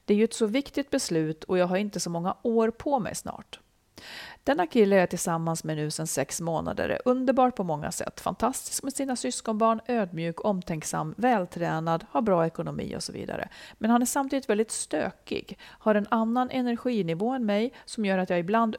[0.05, 2.99] Det är ju ett så viktigt beslut och jag har inte så många år på
[2.99, 3.59] mig snart.
[4.45, 8.21] Denna kille är jag tillsammans med nu sedan sex månader, är underbar på många sätt,
[8.21, 13.49] fantastisk med sina syskonbarn, ödmjuk, omtänksam, vältränad, har bra ekonomi och så vidare.
[13.73, 18.29] Men han är samtidigt väldigt stökig, har en annan energinivå än mig som gör att
[18.29, 18.75] jag ibland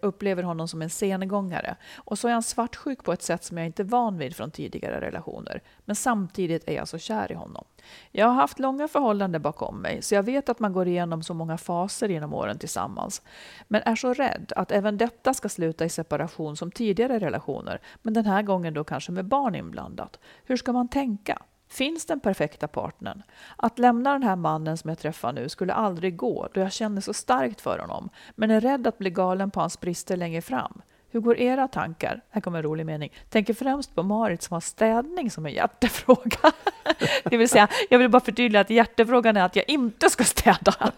[0.00, 1.76] upplever honom som en sengångare.
[1.96, 4.50] Och så är han svartsjuk på ett sätt som jag inte är van vid från
[4.50, 5.62] tidigare relationer.
[5.84, 7.64] Men samtidigt är jag så kär i honom.
[8.10, 11.34] Jag har haft långa förhållanden bakom mig, så jag vet att man går igenom så
[11.34, 13.22] många faser genom åren tillsammans.
[13.68, 18.14] Men är så rädd att även detta ska sluta i separation som tidigare relationer, men
[18.14, 20.18] den här gången då kanske med barn inblandat.
[20.44, 21.42] Hur ska man tänka?
[21.68, 23.22] Finns den perfekta partnern?
[23.56, 27.00] Att lämna den här mannen som jag träffar nu skulle aldrig gå då jag känner
[27.00, 30.82] så starkt för honom, men är rädd att bli galen på hans brister längre fram.
[31.16, 32.20] Hur går era tankar?
[32.30, 33.12] Här kommer en rolig mening.
[33.28, 36.52] Tänker främst på Marit som har städning som en hjärtefråga.
[37.24, 40.74] Det vill säga, jag vill bara förtydliga att hjärtefrågan är att jag inte ska städa.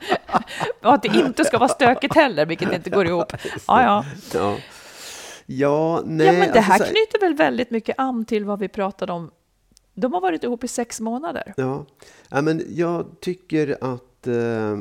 [0.82, 3.32] Och att det inte ska vara stökigt heller, vilket inte går ihop.
[3.66, 4.04] Ja, ja.
[4.34, 4.56] Ja,
[5.46, 6.26] ja nej.
[6.26, 9.30] ja men det alltså här knyter väl väldigt mycket an till vad vi pratade om.
[9.94, 11.54] De har varit ihop i sex månader.
[11.56, 11.86] Ja.
[12.28, 14.78] ja, men jag tycker att eh,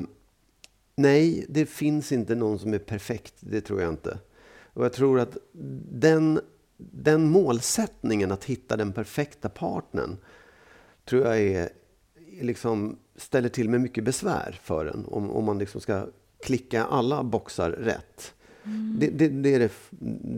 [0.95, 3.34] nej, det finns inte någon som är perfekt.
[3.39, 4.17] Det tror jag inte.
[4.78, 5.38] Och jag tror att
[5.92, 6.40] den,
[6.78, 10.18] den målsättningen att hitta den perfekta partnern
[11.06, 11.70] tror jag är,
[12.42, 16.08] liksom, ställer till med mycket besvär för en om, om man liksom ska
[16.44, 18.34] klicka alla boxar rätt.
[19.00, 19.72] Det, det, det är det,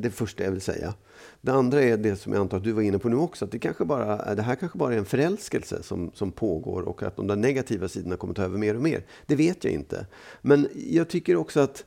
[0.02, 0.94] det första jag vill säga.
[1.42, 3.52] Det andra är det som jag antar att du var inne på nu också, att
[3.52, 7.16] det, kanske bara, det här kanske bara är en förälskelse som, som pågår och att
[7.16, 9.06] de där negativa sidorna kommer ta över mer och mer.
[9.26, 10.08] Det vet jag inte.
[10.42, 11.86] Men jag tycker också att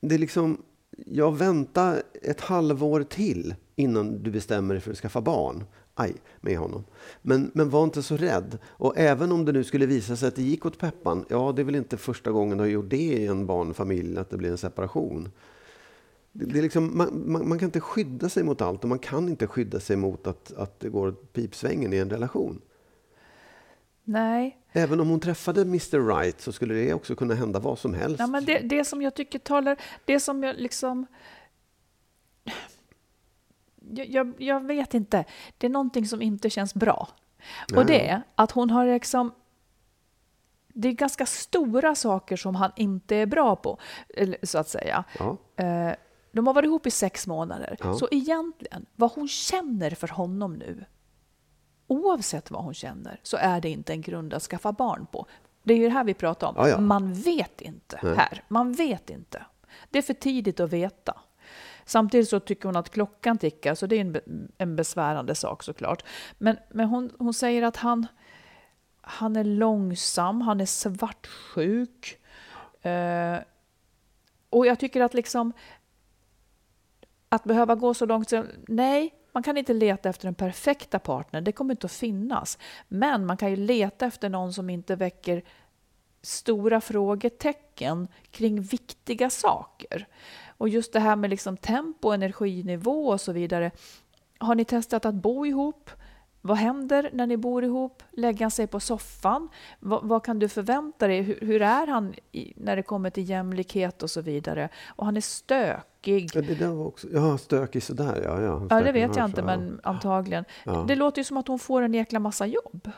[0.00, 0.62] det är liksom,
[1.06, 5.64] jag väntar ett halvår till innan du bestämmer dig för att skaffa barn.
[5.94, 6.84] Aj, med honom.
[7.22, 8.58] Men, men var inte så rädd.
[8.64, 11.62] Och även om det nu skulle visa sig att det gick åt peppan, ja, det
[11.62, 14.50] är väl inte första gången du har gjort det i en barnfamilj, att det blir
[14.50, 15.28] en separation.
[16.32, 18.98] Det, det är liksom, man, man, man kan inte skydda sig mot allt och man
[18.98, 22.60] kan inte skydda sig mot att, att det går åt pipsvängen i en relation.
[24.08, 27.94] Nej, Även om hon träffade Mr Right så skulle det också kunna hända vad som
[27.94, 28.20] helst.
[28.20, 29.76] Ja, men det, det som jag tycker talar...
[30.04, 31.06] Det som jag liksom...
[33.90, 35.24] Jag, jag, jag vet inte.
[35.58, 37.08] Det är någonting som inte känns bra.
[37.76, 39.32] Och det är att hon har liksom...
[40.68, 43.78] Det är ganska stora saker som han inte är bra på,
[44.42, 45.04] så att säga.
[45.18, 45.36] Ja.
[45.56, 45.92] Eh,
[46.32, 47.76] De har varit ihop i sex månader.
[47.80, 47.94] Ja.
[47.94, 50.84] Så egentligen, vad hon känner för honom nu,
[51.88, 55.26] oavsett vad hon känner, så är det inte en grund att skaffa barn på.
[55.62, 56.54] Det är ju det här vi pratar om.
[56.56, 56.80] Ja, ja.
[56.80, 58.16] Man vet inte Nej.
[58.16, 58.44] här.
[58.48, 59.46] Man vet inte.
[59.90, 61.20] Det är för tidigt att veta.
[61.84, 66.04] Samtidigt så tycker hon att klockan tickar, så det är en, en besvärande sak såklart.
[66.38, 68.06] Men, men hon, hon säger att han,
[69.00, 72.18] han är långsam, han är svartsjuk.
[72.82, 73.38] Eh,
[74.50, 75.52] och jag tycker att liksom
[77.28, 81.44] att behöva gå så långt, så, nej, man kan inte leta efter den perfekta partnern,
[81.44, 82.58] det kommer inte att finnas.
[82.88, 85.42] Men man kan ju leta efter någon som inte väcker
[86.22, 90.06] stora frågetecken kring viktiga saker.
[90.46, 93.70] Och just det här med liksom tempo, energinivå och så vidare.
[94.38, 95.90] Har ni testat att bo ihop?
[96.40, 98.02] Vad händer när ni bor ihop?
[98.10, 99.48] Lägger han sig på soffan?
[99.80, 101.22] Vad, vad kan du förvänta dig?
[101.22, 104.68] Hur, hur är han i, när det kommer till jämlikhet och så vidare?
[104.88, 106.30] Och han är stökig.
[106.34, 108.40] Ja, det där var också, ja, stökig sådär ja.
[108.40, 109.46] Ja, Ja, det vet jag inte, ja.
[109.46, 110.44] men antagligen.
[110.64, 110.84] Ja.
[110.88, 112.90] Det låter ju som att hon får en jäkla massa jobb.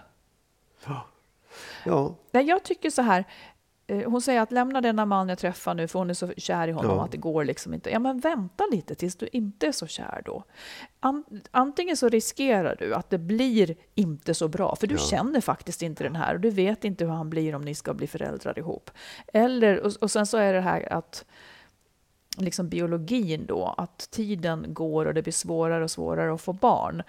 [1.85, 3.24] Ja, Nej, jag tycker så här.
[3.90, 6.68] Eh, Hon säger att lämna denna man jag träffar nu för hon är så kär
[6.68, 7.05] i honom Ja.
[7.05, 7.90] att det går liksom inte.
[7.90, 10.44] Ja, men vänta lite tills du inte är så kär då.
[11.00, 15.00] An antingen så riskerar du att det blir inte så bra, för du Ja.
[15.00, 17.94] känner faktiskt inte den här och du vet inte hur han blir om ni ska
[17.94, 18.90] bli föräldrar ihop.
[19.33, 21.24] Eller, och, och sen så är det här att
[22.37, 27.03] liksom biologin då, att tiden går och det blir svårare och svårare att få barn.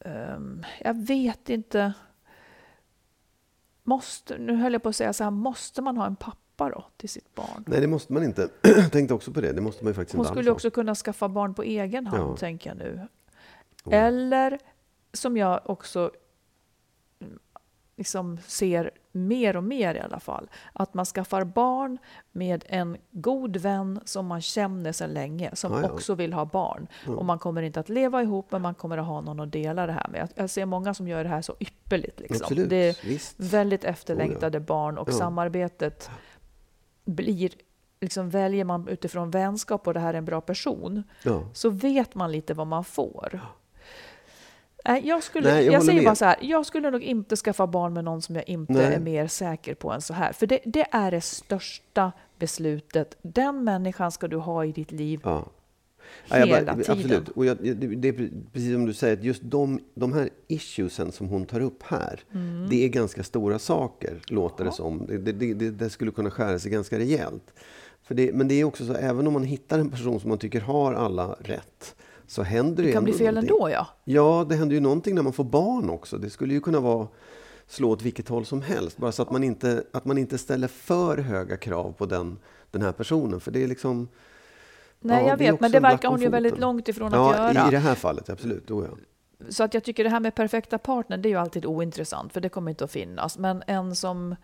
[0.00, 1.92] Ehm, jag vet inte.
[3.88, 6.84] Måste, nu höll jag på att säga så här, måste man ha en pappa då
[6.96, 7.64] till sitt barn?
[7.66, 8.48] nej det måste man inte.
[8.62, 10.94] Jag tänkte också på det, det måste man ju faktiskt Hon inte skulle också kunna
[10.94, 12.36] skaffa barn på egen hand, Ja.
[12.36, 13.08] tänker jag nu.
[13.90, 14.58] Eller
[15.12, 16.10] som jag också
[17.96, 21.98] liksom ser mer och mer i alla fall, att man skaffar barn
[22.32, 25.90] med en god vän som man känner sedan länge, som Ja, ja.
[25.90, 26.86] också vill ha barn.
[27.06, 29.86] Och man kommer inte att leva ihop, men man kommer att ha någon att dela
[29.86, 30.28] det här med.
[30.34, 32.20] Jag, ser många som gör det här så ypperligt.
[32.20, 32.38] Liksom.
[32.44, 33.34] Absolut, Det är visst.
[33.36, 35.12] väldigt efterlängtade barn och Ja.
[35.12, 36.10] samarbetet
[37.04, 37.50] blir
[38.00, 41.42] Liksom väljer man utifrån vänskap och det här är en bra person, Ja.
[41.52, 43.40] så vet man lite vad man får.
[45.04, 46.04] Jag, skulle, Nej, jag jag, säger med.
[46.04, 48.94] bara så här, jag skulle nog inte skaffa barn med någon som jag inte Nej.
[48.94, 50.32] är mer säker på än så här.
[50.32, 53.16] För det, det är det största beslutet.
[53.22, 55.46] Den människan ska du ha i ditt liv Ja.
[56.28, 56.98] Ja, hela bara- tiden.
[56.98, 57.28] Absolut.
[57.28, 58.12] Och jag, det, är
[58.52, 62.20] precis som du säger, att just de, de här issuesen som hon tar upp här,
[62.34, 62.66] Mm.
[62.70, 65.06] det är ganska stora saker, låter det som.
[65.06, 67.54] Det, det, det, skulle kunna skära sig ganska rejält.
[68.02, 70.60] För men det är också så, även om man hittar en person som man tycker
[70.60, 71.94] har alla rätt,
[72.26, 73.56] så händer det, Det kan bli fel någonting.
[73.56, 73.86] ändå, ja.
[74.04, 76.18] Ja, det händer ju någonting när man får barn också.
[76.18, 77.08] Det skulle ju kunna vara
[77.66, 78.96] slå åt vilket håll som helst.
[78.96, 82.38] Bara så att man inte, att man inte ställer för höga krav på den,
[82.70, 83.40] den här personen.
[83.40, 84.08] För det är liksom...
[85.00, 87.68] Nej, Ja, jag vet, men det verkar hon ju väldigt långt ifrån att Ja, göra.
[87.68, 88.70] i det här fallet, absolut.
[88.70, 88.96] Oh, ja.
[89.48, 92.40] Så att jag tycker det här med perfekta partner, det är ju alltid ointressant, för
[92.40, 93.38] det kommer inte att finnas.
[93.38, 94.36] Men en som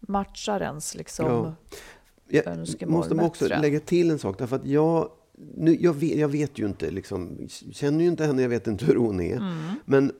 [0.00, 1.54] matchar ens liksom Ja.
[2.30, 3.60] Jag önskemål måste man också bättre.
[3.60, 4.38] lägga till en sak.
[4.38, 5.08] Därför att jag,
[5.56, 8.84] nu, jag, vet, jag vet ju inte, liksom, känner ju inte henne, jag vet inte
[8.84, 9.36] hur hon är.
[9.36, 9.54] Mm.
[9.84, 10.12] Men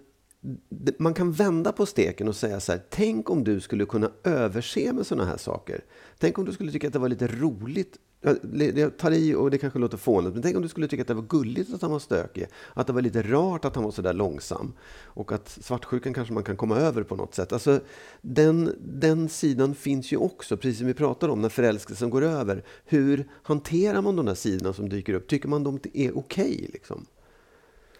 [0.99, 4.93] man kan vända på steken och säga så här, tänk om du skulle kunna överse
[4.93, 5.85] med sådana här saker.
[6.19, 7.97] Tänk om du skulle tycka att det var lite roligt.
[8.21, 11.09] Jag tar i och det kanske låter fånigt, men tänk om du skulle tycka att
[11.09, 12.47] det var gulligt att han var stökig.
[12.75, 14.73] Att det var lite rart att han var så där långsam.
[15.05, 17.53] Och att svartsjukan kanske man kan komma över på något sätt.
[17.53, 17.81] Alltså,
[18.21, 22.65] den, den sidan finns ju också, precis som vi pratar om, när förälskelsen går över.
[22.85, 25.29] Hur hanterar man de där sidorna som dyker upp?
[25.29, 26.71] Tycker man de är okej?
[26.73, 27.07] liksom?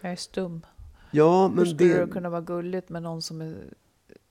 [0.01, 0.65] Jag är stum.
[1.11, 2.05] Ja, Hur men skulle det...
[2.05, 3.55] det kunna vara gulligt med någon som är,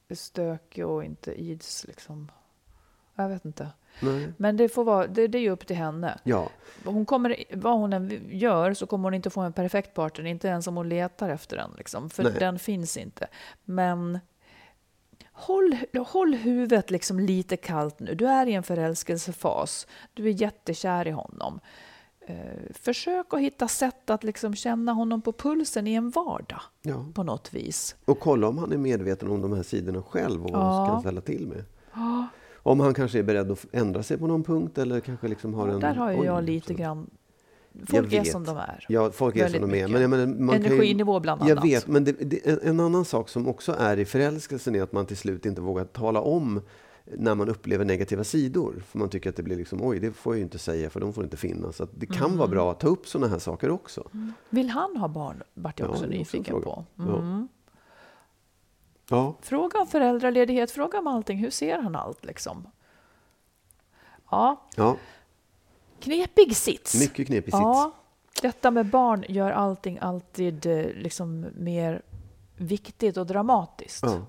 [0.08, 2.30] är stökig och inte ids liksom?
[3.14, 3.68] Jag vet inte.
[4.00, 4.32] Nej.
[4.36, 6.18] Men det, får vara, det, det är ju upp till henne.
[6.24, 6.48] Ja,
[6.84, 10.48] Hon kommer, vad hon än gör så kommer hon inte få en perfekt partner, inte
[10.48, 11.70] ens om hon letar efter den.
[11.78, 12.32] Liksom, för Nej.
[12.38, 13.26] den finns inte.
[13.64, 14.18] Men
[15.32, 15.76] håll,
[16.06, 18.14] håll huvudet liksom lite kallt nu.
[18.14, 19.86] Du är i en förälskelsefas.
[20.14, 21.60] Du är jättekär i honom.
[22.20, 22.36] Eh,
[22.74, 27.04] försök att hitta sätt att liksom känna honom på pulsen i en vardag ja.
[27.14, 27.96] på något vis.
[28.04, 30.72] Och kolla om han är medveten om de här sidorna själv och vad Ja.
[30.78, 31.64] han kan ställa till med.
[32.68, 35.68] Om han kanske är beredd att ändra sig på någon punkt eller kanske liksom har
[35.68, 35.80] en...
[35.80, 37.10] Där har ju jag lite så- grann...
[37.86, 38.84] Folk är som de är.
[38.88, 39.88] Ja, folk är Väldigt som de är.
[39.88, 41.48] Men menar, man kan ju- Energinivå bland annat.
[41.56, 44.92] Jag vet, men det, det, en, annan sak som också är i förälskelsen är att
[44.92, 46.60] man till slut inte vågar tala om
[47.18, 48.82] när man upplever negativa sidor.
[48.86, 51.00] För man tycker att det blir liksom, oj, det får jag ju inte säga för
[51.00, 51.76] de får inte finnas.
[51.76, 52.38] Så det kan Mm.
[52.38, 54.08] vara bra att ta upp sådana här saker också.
[54.50, 55.42] Vill han ha barn?
[55.54, 56.64] vart jag Ja, också också en nyfiken fråga.
[56.64, 56.84] på.
[56.96, 57.02] Ja.
[57.04, 57.16] Mm.
[57.40, 57.46] Ja,
[59.40, 61.38] Fråga om föräldraledighet, fråga om allting.
[61.38, 62.70] Hur ser han allt liksom?
[64.30, 64.96] Ja, ja
[66.00, 67.00] knepig sits.
[67.00, 67.62] mycket knepig sits.
[67.62, 67.92] Ja,
[68.42, 72.02] detta med barn gör allting alltid eh, liksom mer
[72.56, 74.04] viktigt och dramatiskt.
[74.04, 74.22] Ja.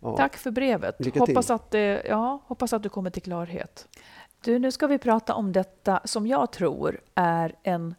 [0.00, 0.16] Ja.
[0.16, 1.16] Tack för brevet.
[1.16, 3.88] Hoppas att, det, ja, hoppas att du kommer till klarhet.
[4.44, 7.94] Du, nu ska vi prata om detta som jag tror är en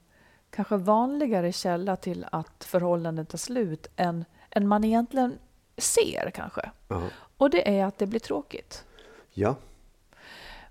[0.50, 4.26] kanske vanligare källa till att förhållanden tar slut än,
[4.56, 5.38] än man egentligen
[5.78, 6.72] ser kanske.
[6.88, 7.10] Ja.
[7.38, 8.86] Och det är att det blir tråkigt.
[9.34, 9.56] ja.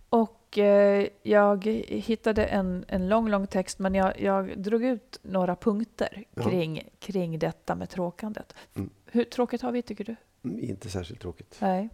[0.08, 5.56] Och eh, jag hittade en, en lång, lång text men jag, jag drog ut några
[5.56, 6.42] punkter Ja.
[6.42, 8.54] kring, kring detta med tråkandet.
[8.74, 8.90] Mm.
[9.06, 10.16] Hur tråkigt har vi tycker du?
[10.44, 11.56] Mm, Inte särskilt tråkigt.
[11.60, 11.88] Nej.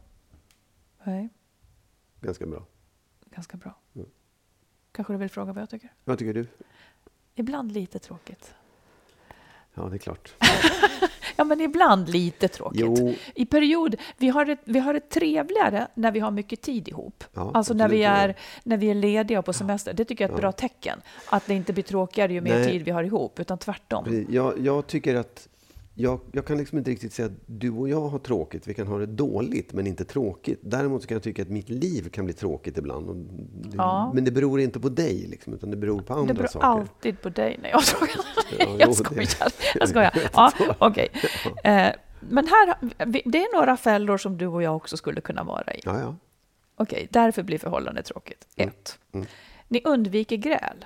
[1.05, 1.29] Nej,
[2.21, 2.65] Ganska bra.
[3.25, 3.75] ganska bra.
[3.95, 4.09] Mm.
[4.93, 5.93] Kanske du vill fråga vad jag tycker?
[6.05, 6.47] Vad tycker du?
[7.35, 8.55] Ibland lite tråkigt.
[9.75, 10.35] Ja, det är klart.
[11.37, 12.81] Ja, men ibland lite tråkigt.
[12.81, 16.89] Jo, I period, vi har, det, vi har det trevligare när vi har mycket tid
[16.89, 17.25] ihop.
[17.35, 19.93] Ja, alltså när vi, är, när vi är lediga och på semester.
[19.93, 20.41] Det tycker jag är ett Ja.
[20.41, 21.01] bra tecken.
[21.29, 22.71] Att det inte blir tråkigare ju mer Nej.
[22.71, 24.27] tid vi har ihop, utan tvärtom.
[24.31, 25.49] jag, jag tycker att
[26.01, 28.67] jag, jag kan liksom inte riktigt säga att du och jag har tråkigt.
[28.69, 30.59] Vi kan ha det dåligt, men inte tråkigt.
[30.63, 33.29] Däremot kan jag tycka att mitt liv kan bli tråkigt ibland.
[33.53, 34.11] Det, Ja.
[34.15, 36.67] Men det beror inte på dig, liksom, utan det beror på andra Det beror saker.
[36.67, 38.17] alltid på dig när jag frågar.
[38.59, 39.27] Ja, jag skojar.
[39.75, 40.13] Jag skojar.
[40.33, 41.09] Ja, okej.
[41.65, 41.89] Eh,
[42.21, 42.75] Men här,
[43.31, 45.81] det är några fällor som du och jag också skulle kunna vara i.
[45.85, 46.17] Ja, ja.
[46.77, 48.47] Okej, därför blir förhållandet tråkigt.
[48.57, 48.99] Ett.
[49.13, 49.27] Mm.
[49.69, 50.85] Ni undviker gräl.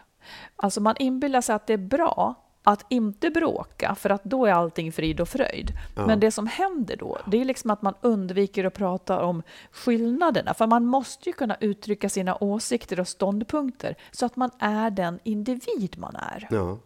[0.57, 2.35] Alltså man inbillar sig att det är bra
[2.67, 5.73] att inte bråka, för att då är allting frid och fröjd.
[5.97, 6.07] Ja.
[6.07, 10.55] Men det som händer då, det är liksom att man undviker att prata om skillnaderna.
[10.55, 15.19] För man måste ju kunna uttrycka sina åsikter och ståndpunkter så att man är den
[15.25, 16.49] individ man är.
[16.51, 16.79] ja.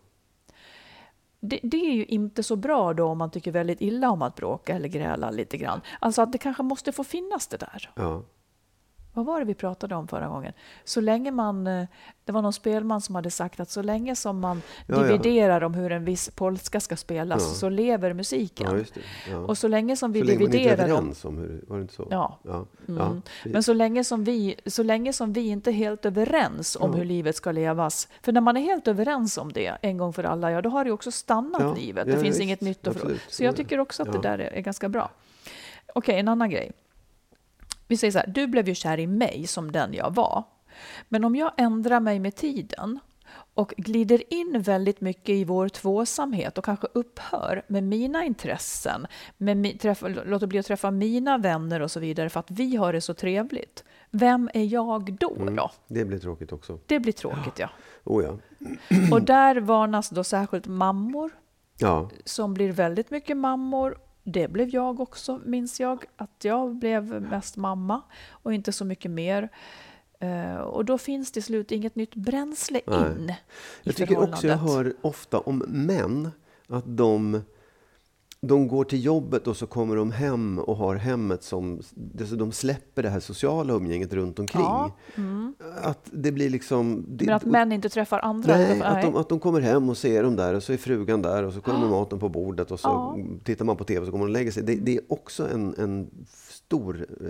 [1.40, 4.36] Det, det är ju inte så bra då om man tycker väldigt illa om att
[4.36, 5.80] bråka eller gräla lite grann.
[6.00, 7.90] Alltså att det kanske måste få finnas det där.
[7.94, 8.22] ja.
[9.18, 10.52] Vad var det vi pratade om förra gången?
[10.84, 11.86] Så länge man, eh,
[12.24, 15.02] det var någon spelman som hade sagt att så länge som man Ja, ja.
[15.02, 17.54] dividerar om hur en viss polska ska spelas Ja.
[17.54, 18.84] så lever musiken.
[18.94, 19.00] ja.
[19.30, 19.36] Ja.
[19.38, 20.92] Och så länge som vi så länge man inte är
[21.26, 21.36] om...
[21.38, 21.64] hur...
[21.68, 22.08] Var det inte så?
[22.10, 22.38] Ja.
[22.42, 22.66] ja.
[22.88, 23.00] Mm.
[23.00, 23.16] ja.
[23.44, 26.96] Men så länge, som vi, så länge som vi inte är helt överens om Ja.
[26.96, 28.08] hur livet ska levas.
[28.22, 30.84] För när man är helt överens om det en gång för alla, ja då har
[30.84, 32.06] det också stannat Ja, livet.
[32.06, 32.40] Det ja, finns visst.
[32.40, 32.96] inget nytt att.
[33.28, 34.12] Så jag tycker också att Ja.
[34.20, 35.10] det där är, är ganska bra.
[35.94, 36.72] Okej, en annan grej.
[37.88, 40.44] Vi säger så här, du blev ju kär i mig som den jag var.
[41.08, 42.98] Men om jag ändrar mig med tiden
[43.54, 49.80] och glider in väldigt mycket i vår tvåsamhet och kanske upphör med mina intressen, med
[49.80, 53.00] träffa, låter bli att träffa mina vänner och så vidare för att vi har det
[53.00, 53.84] så trevligt.
[54.10, 55.36] Vem är jag då?
[55.36, 55.56] Mm.
[55.56, 55.70] då?
[55.88, 56.78] Det blir tråkigt också.
[56.86, 57.70] Det blir tråkigt, ja.
[58.04, 58.36] Oh, ja.
[59.12, 61.30] Och där varnas då särskilt mammor
[61.78, 62.10] Ja.
[62.24, 63.98] som blir väldigt mycket mammor.
[64.30, 69.10] Det blev jag också, minns jag, att jag blev mest mamma och inte så mycket
[69.10, 69.48] mer.
[70.20, 72.98] Eh, och då finns till slut inget nytt bränsle Nej.
[72.98, 73.34] in
[73.82, 76.30] Jag tycker också jag hör ofta om män
[76.66, 77.42] Att de,
[78.40, 81.80] de går till jobbet och så kommer de hem och har hemmet som...
[82.20, 84.62] Alltså de släpper det här sociala umgänget runt omkring.
[84.62, 85.54] Ja, mm.
[85.82, 87.04] Att det blir liksom...
[87.08, 88.56] Det, Men att män inte träffar andra?
[88.56, 91.22] Nej, att de, att de kommer hem och ser dem där och så är frugan
[91.22, 91.90] där och så kommer ah.
[91.90, 93.16] maten på bordet och så ja.
[93.44, 94.62] tittar man på TV och så kommer och lägger sig.
[94.62, 97.26] Det, det är också en, en stor eh,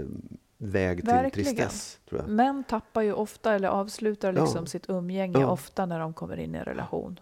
[0.58, 1.98] väg till tristess.
[2.08, 2.30] Tror jag.
[2.30, 4.66] Män tappar ju ofta eller avslutar liksom ja.
[4.66, 5.46] sitt umgänge ja.
[5.46, 7.20] ofta när de kommer in i en relation.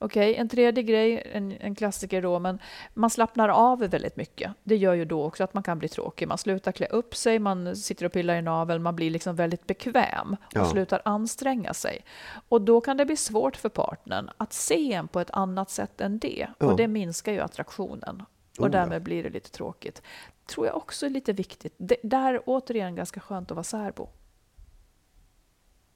[0.00, 2.58] Okej, okay, en tredje grej, en, en klassiker då, men
[2.94, 4.52] man slappnar av väldigt mycket.
[4.62, 6.28] Det gör ju då också att man kan bli tråkig.
[6.28, 9.66] Man slutar klä upp sig, man sitter och pillar i naveln, man blir liksom väldigt
[9.66, 10.64] bekväm och ja.
[10.64, 12.04] slutar anstränga sig.
[12.48, 16.00] Och då kan det bli svårt för partnern att se en på ett annat sätt
[16.00, 16.48] än det.
[16.58, 16.66] Ja.
[16.66, 18.22] Och det minskar ju attraktionen.
[18.58, 20.02] Och oh, därmed blir det lite tråkigt.
[20.46, 21.74] Tror jag också är lite viktigt.
[21.76, 24.08] Det, där återigen ganska skönt att vara särbo.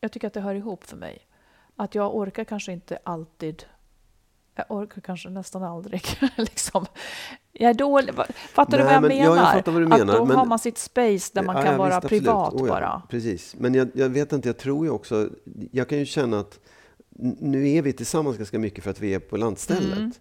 [0.01, 1.19] Jag tycker att det hör ihop för mig.
[1.77, 3.65] Att jag orkar kanske inte alltid
[4.55, 6.03] jag orkar kanske nästan aldrig.
[6.37, 6.87] liksom.
[7.53, 8.15] Jag är dålig.
[8.35, 9.37] Fattar Nej, du vad jag menar?
[9.37, 10.13] Ja, jag vad du menar.
[10.13, 12.55] Att då men, har man sitt space där man ja, kan ja, vara visst, privat
[12.55, 13.03] oh, bara.
[13.09, 13.55] Precis.
[13.59, 15.29] Men jag, jag, vet inte, jag tror ju också...
[15.71, 16.61] Jag kan ju känna att
[17.39, 19.99] nu är vi tillsammans ganska mycket för att vi är på landstället.
[19.99, 20.13] Mm.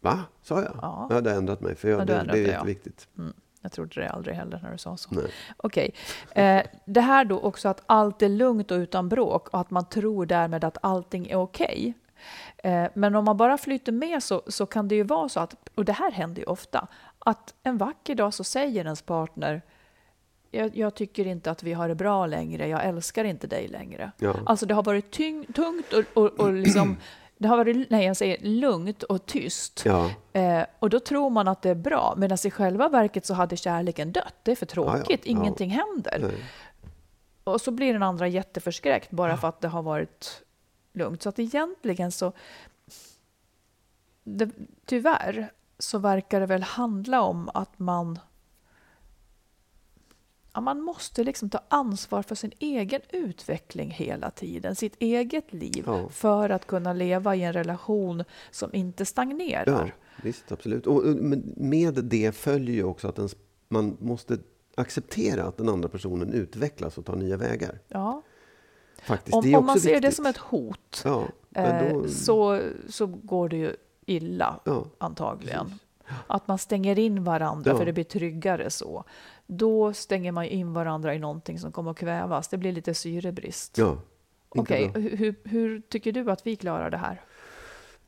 [0.00, 0.24] Va?
[0.42, 0.78] Sa jag?
[0.82, 1.06] Ja.
[1.08, 3.08] Jag hade ändrat mig, för jag, det, det, är jätteviktigt.
[3.18, 3.32] Mm.
[3.60, 5.10] Jag trodde det aldrig heller när du sa så.
[5.56, 5.90] Okej.
[6.28, 6.44] Okay.
[6.44, 9.88] Eh, det här då också att allt är lugnt och utan bråk och att man
[9.88, 11.94] tror därmed att allting är okej.
[12.56, 12.72] Okay.
[12.72, 15.54] Eh, men om man bara flyter med så, så kan det ju vara så att,
[15.74, 16.86] och det här händer ju ofta,
[17.18, 19.62] att en vacker dag så säger ens partner
[20.50, 24.12] jag, jag, tycker inte att vi har det bra längre, jag älskar inte dig längre.
[24.18, 24.34] Ja.
[24.46, 26.96] Alltså det har varit tyng, tungt och, och, och liksom
[27.38, 29.82] det har varit nej, jag säger, lugnt och tyst.
[29.84, 30.10] Ja.
[30.32, 33.56] Eh, och då tror man att det är bra, medan i själva verket så hade
[33.56, 34.34] kärleken dött.
[34.42, 35.40] Det är för tråkigt, ja, ja.
[35.40, 36.18] ingenting händer.
[36.22, 36.44] Nej.
[37.44, 40.42] Och så blir den andra jätteförskräckt bara för att det har varit
[40.92, 41.22] lugnt.
[41.22, 42.32] Så att egentligen så...
[44.24, 44.50] Det,
[44.84, 48.18] tyvärr så verkar det väl handla om att man
[50.58, 55.84] ja, man måste liksom ta ansvar för sin egen utveckling hela tiden, sitt eget liv,
[55.86, 56.08] ja.
[56.08, 59.66] för att kunna leva i en relation som inte stagnerar.
[59.66, 59.88] Ja,
[60.22, 60.86] visst, absolut.
[60.86, 61.02] Och
[61.56, 63.36] med det följer ju också att ens,
[63.68, 64.38] man måste
[64.76, 67.78] acceptera att den andra personen utvecklas och tar nya vägar.
[67.88, 68.22] Ja.
[69.02, 70.02] Faktiskt, om, om man ser viktigt.
[70.02, 72.08] det som ett hot ja, eh, då...
[72.08, 75.66] så, så går det ju illa, ja, antagligen.
[75.66, 75.82] Precis.
[76.26, 79.04] Att man stänger in varandra, för det blir tryggare så
[79.48, 82.48] då stänger man in varandra i någonting som kommer att kvävas.
[82.48, 83.78] Det blir lite syrebrist.
[83.78, 83.98] Ja,
[84.48, 85.02] Okej, okay.
[85.02, 87.20] hur, hur, tycker du att vi klarar det här?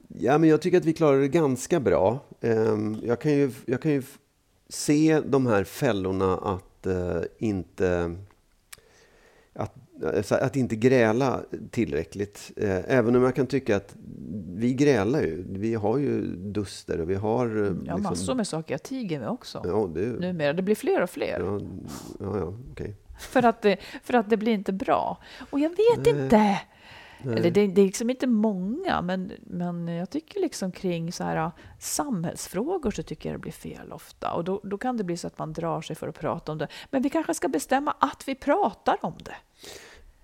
[0.08, 2.18] Ja, men jag tycker att vi klarar det ganska bra.
[2.40, 4.02] Ehm, jag kan ju, jag kan ju
[4.68, 8.16] se de här fällorna att uh, inte
[10.02, 11.40] att Alltså, att inte gräla
[11.70, 12.52] tillräckligt.
[12.56, 13.96] Eh, även om jag kan tycka att
[14.54, 15.44] vi grälar ju.
[15.48, 17.46] Vi har ju duster och vi har...
[17.46, 18.02] Eh, ja, liksom...
[18.02, 19.62] massor med saker jag tiger med också.
[19.64, 20.00] Ja, det...
[20.00, 20.52] Numera.
[20.52, 21.40] Det blir fler och fler.
[21.40, 21.60] Ja,
[22.20, 22.92] ja, ja Okay.
[23.18, 25.18] för, att det, för att det blir inte bra.
[25.50, 26.22] Och jag vet Nej.
[26.22, 26.60] inte.
[27.24, 31.50] Eller det, det, är liksom inte många, men, men jag tycker liksom kring så här,
[31.78, 34.32] samhällsfrågor så tycker jag det blir fel ofta.
[34.32, 36.58] Och då, då kan det bli så att man drar sig för att prata om
[36.58, 36.68] det.
[36.90, 39.36] Men vi kanske ska bestämma att vi pratar om det.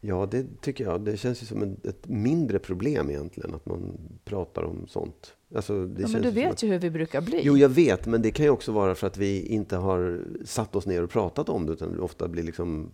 [0.01, 1.01] Ja, det tycker jag.
[1.01, 5.35] Det känns ju som ett mindre problem egentligen, att man pratar om sånt.
[5.55, 6.63] Alltså, det ja, men du vet att...
[6.63, 7.41] ju hur vi brukar bli.
[7.43, 10.77] Jo, jag vet, men det kan ju också vara för att vi inte har satt
[10.77, 12.91] oss ner och pratat om det, utan det ofta blir liksom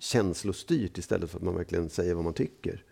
[0.00, 2.84] känslostyrt istället för att man verkligen säger vad man tycker.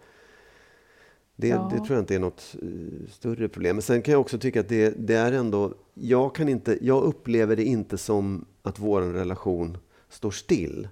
[1.37, 1.71] Det, ja.
[1.73, 3.77] det, tror jag inte är något uh, större problem.
[3.77, 5.75] Men sen kan jag också tycka att det, det, är ändå...
[5.95, 10.89] Jag, kan inte, jag upplever det inte som att vår relation står still.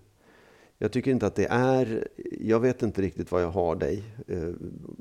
[0.82, 2.08] Jag tycker inte att det är...
[2.40, 4.04] Jag vet inte riktigt vad jag har dig.
[4.30, 4.54] Uh,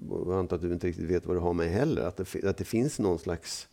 [0.09, 2.01] jag antar att du inte riktigt vet vad du har mig heller.
[2.01, 3.67] Att det, att det finns någon slags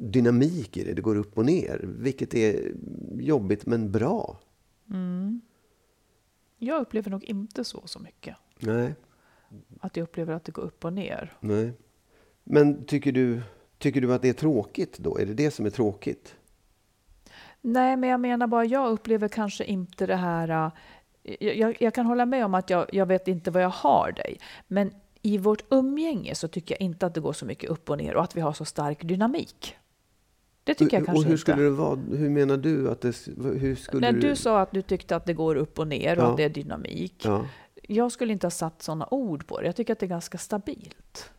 [0.00, 0.92] dynamik i det.
[0.92, 1.80] Det går upp och ner.
[1.98, 2.72] Vilket är
[3.18, 4.40] jobbigt men bra.
[4.90, 5.40] Mm.
[6.58, 8.36] Jag upplever nog inte så så mycket.
[8.58, 8.94] Nej
[9.80, 11.36] att jag upplever att det går upp och ner.
[11.40, 11.72] Nej.
[12.44, 13.42] Men tycker du,
[13.78, 15.18] tycker du att det är tråkigt då?
[15.18, 16.36] Är det det som är tråkigt?
[17.66, 20.48] Nej, men jag menar bara, jag upplever kanske inte det här...
[20.48, 20.72] Äh,
[21.40, 24.12] jag, jag, jag kan hålla med om att jag, jag vet inte vad jag har
[24.12, 24.38] dig.
[24.68, 24.90] Men
[25.22, 28.14] i vårt umgänge så tycker jag inte att det går så mycket upp och ner
[28.14, 29.76] och att vi har så stark dynamik.
[30.64, 31.40] Det tycker jag kanske och hur inte.
[31.40, 31.98] skulle det vara?
[32.10, 33.14] Hur menar du att det...
[33.36, 36.24] Hur skulle När du sa att du tyckte att det går upp och ner och
[36.24, 36.30] Ja.
[36.30, 37.22] att det är dynamik.
[37.24, 37.46] Ja,
[37.82, 39.66] Jag skulle inte ha satt sådana ord på det.
[39.66, 41.30] Jag tycker att det är ganska stabilt.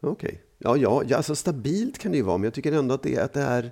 [0.00, 0.42] okej.
[0.58, 3.18] Ja, ja, ja, alltså stabilt kan det ju vara, men jag tycker ändå att det,
[3.18, 3.70] att det är...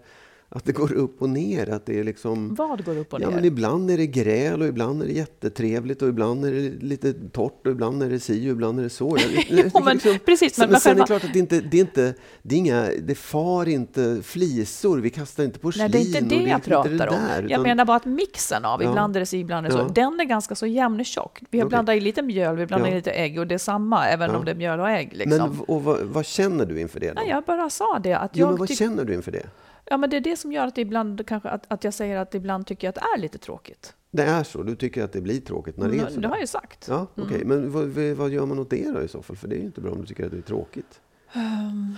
[0.54, 2.54] Att det går upp och ner, att det är liksom...
[2.54, 3.26] Vad går upp och ner?
[3.26, 6.86] Ja, men ibland är det gräl och ibland är det jättetrevligt och ibland är det
[6.86, 9.16] lite torrt och ibland är det si och ibland är det så.
[9.20, 11.38] Jag, jag tycker men precis, Så, men men sen är själva- det klart att det
[11.38, 15.82] inte, det är inte, det är inga, det far inte flisor, vi kastar inte porslin.
[15.82, 17.16] Nej, det är inte och det jag pratar det om.
[17.28, 18.88] där, jag utan- menar bara att mixen av, Ja.
[18.90, 19.92] ibland är det si, ibland är det så, Ja.
[19.94, 21.40] den är ganska så jämntjock.
[21.50, 21.68] Vi har Okej.
[21.70, 22.92] blandat i lite mjöl, vi blandar Ja.
[22.92, 24.36] i lite ägg och det är samma, även Ja.
[24.38, 25.08] om det är mjöl och ägg.
[25.12, 25.50] Liksom.
[25.50, 27.14] Men och vad, vad känner du inför det då?
[27.14, 28.14] Nej, jag bara sa det.
[28.18, 29.46] Att jo, jag men vad känner du inför det?
[29.84, 32.34] Ja, men det är det som gör att ibland kanske att, att jag säger att
[32.34, 33.94] ibland tycker jag att det är lite tråkigt.
[34.10, 34.62] Det är så?
[34.62, 36.20] Du tycker att det blir tråkigt när det är Mm, så?
[36.20, 36.88] det har jag ju sagt.
[36.88, 37.44] Ja, okej.
[37.44, 37.84] Men vad,
[38.16, 39.36] vad- gör man åt det då i så fall?
[39.36, 41.00] För det är ju inte bra om du tycker att det är tråkigt.
[41.32, 41.94] Ehm,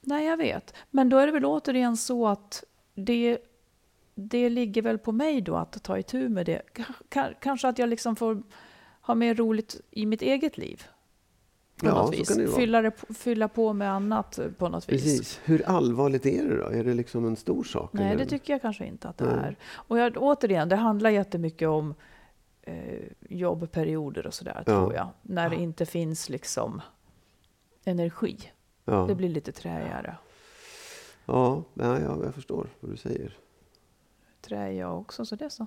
[0.00, 0.74] nej, jag vet.
[0.90, 2.64] Men då är det väl återigen så att
[2.94, 3.38] det,
[4.14, 6.62] det ligger väl på mig då att ta itu med det.
[6.76, 8.42] K- ka- kanske att jag liksom får
[9.00, 10.82] ha mer roligt i mitt eget liv.
[11.84, 12.28] På Ja, något vis.
[12.28, 12.48] det.
[12.48, 15.02] Fylla, det, på- fylla på med annat på något vis.
[15.02, 15.40] Precis.
[15.44, 16.66] Hur allvarligt är det då?
[16.66, 17.90] Är det liksom en stor sak?
[17.92, 18.24] Nej, eller?
[18.24, 19.34] det tycker jag kanske inte att det Nej.
[19.44, 19.56] är.
[19.72, 21.94] Och jag, återigen, det handlar jättemycket om
[22.62, 22.74] eh,
[23.28, 24.62] jobbperioder och sådär, Ja.
[24.64, 25.08] tror jag.
[25.22, 26.82] När det inte finns liksom
[27.84, 28.38] energi.
[28.84, 29.04] ja.
[29.08, 30.16] Det blir lite träigare.
[31.26, 33.36] Ja, ja, ja, jag förstår vad du säger.
[34.40, 35.66] Trä är jag också, så det är så.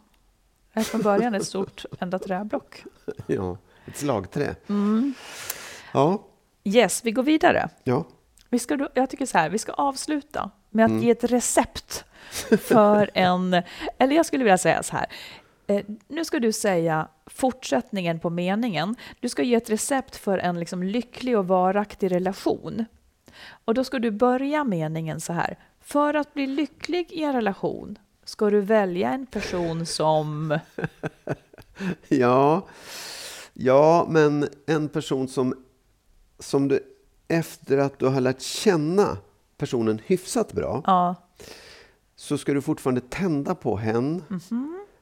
[0.74, 2.84] Jag är från början ett stort enda träblock.
[3.28, 4.56] Ja, ett slagträ.
[4.68, 5.14] Mm.
[5.92, 6.24] Ja,
[6.64, 7.70] Yes, vi går vidare.
[7.84, 8.06] ja.
[8.50, 11.04] Vi ska, då- jag tycker så här, vi ska avsluta med att Mm.
[11.04, 12.06] ge ett recept
[12.62, 13.62] för en...
[13.98, 15.06] Eller jag skulle vilja säga så här.
[15.68, 18.96] Eh, nu ska du säga fortsättningen på meningen.
[19.20, 22.86] Du ska ge ett recept för en liksom lycklig och varaktig relation.
[23.66, 25.58] Och då ska du börja meningen så här.
[25.82, 30.60] För att bli lycklig i en relation ska du välja en person som...
[32.08, 32.68] Ja,
[33.54, 35.67] ja men en person som,
[36.40, 36.80] som du
[37.28, 39.18] efter att du har lärt känna
[39.58, 41.16] personen hyfsat bra Ja,
[42.16, 44.24] så ska du fortfarande tända på hen.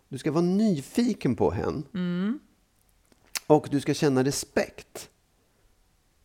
[0.09, 1.83] Du ska vara nyfiken på hen.
[3.47, 5.09] Och du ska känna respekt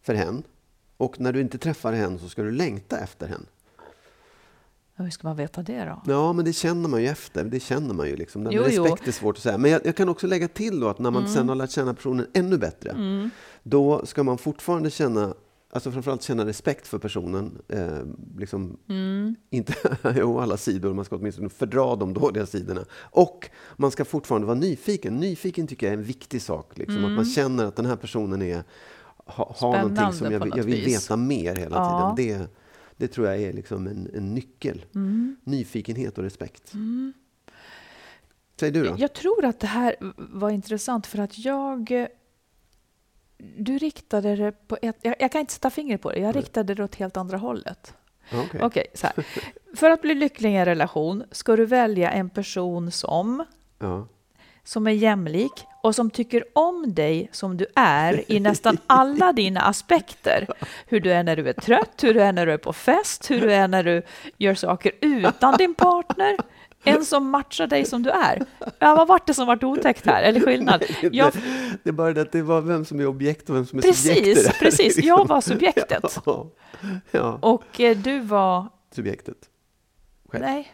[0.03, 0.43] för hen.
[0.97, 3.47] Och när du inte träffar hen så ska du längta efter hen.
[5.05, 6.13] Hur ska man veta det då?
[6.13, 7.45] Ja, men det känner man ju efter.
[7.45, 8.17] Det känner man ju.
[8.17, 8.49] Liksom.
[8.51, 8.83] Jo, jo.
[8.85, 9.59] respekt är svårt att säga.
[9.59, 11.95] Men jag, jag kan också lägga till då att när man sen har lärt känna
[11.95, 12.97] personen ännu bättre,
[13.63, 15.35] då ska man fortfarande känna
[15.73, 17.59] Alltså framförallt känna respekt för personen.
[17.69, 17.89] Eh,
[18.39, 18.77] liksom,
[19.51, 19.75] Inte
[20.25, 22.85] å alla sidor, man ska åtminstone fördra de dåliga sidorna.
[23.11, 25.17] Och man ska fortfarande vara nyfiken.
[25.17, 26.79] Nyfiken tycker jag är en viktig sak.
[26.79, 28.63] Liksom, Att man känner att den här personen är,
[29.27, 31.05] ha, har någonting som jag, jag vill vis.
[31.05, 32.15] veta mer hela Ja.
[32.17, 32.39] tiden.
[32.41, 32.47] Det,
[33.01, 34.85] det tror jag är liksom en, en nyckel.
[34.95, 35.37] Mm.
[35.45, 36.73] Nyfikenhet och respekt.
[38.61, 38.95] Säg du då?
[38.99, 42.07] Jag tror att det här var intressant för att jag...
[43.57, 44.97] Du riktade det på ett...
[45.03, 46.19] Jag, jag kan inte sätta fingret på det.
[46.19, 47.95] Jag riktade det åt helt andra hållet.
[48.61, 48.87] Okej.
[48.95, 49.27] Så här.
[49.77, 53.45] För att bli lycklig i en relation ska du välja en person som,
[53.79, 54.09] Ja.
[54.65, 55.53] som är jämlik
[55.83, 60.47] och som tycker om dig som du är i nästan alla dina aspekter.
[60.87, 63.31] Hur du är när du är trött, hur du är när du är på fest,
[63.31, 64.03] hur du är när du
[64.39, 66.37] gör saker utan din partner.
[66.85, 68.43] En som matchar dig som du är.
[68.79, 70.23] Ja, vad vart det som vart otäckt här?
[70.23, 70.85] Eller skillnad?
[71.13, 71.33] Jag,
[71.83, 73.83] Det är bara det att det var vem som är objekt och vem som är
[73.83, 74.27] subjekt.
[74.27, 75.05] i det precis, precis.
[75.05, 76.19] Jag var subjektet.
[76.27, 76.47] Ja,
[77.11, 77.39] ja.
[77.43, 78.69] Och eh, du var...
[78.95, 79.37] subjektet.
[80.29, 80.45] Själv.
[80.45, 80.73] Nej.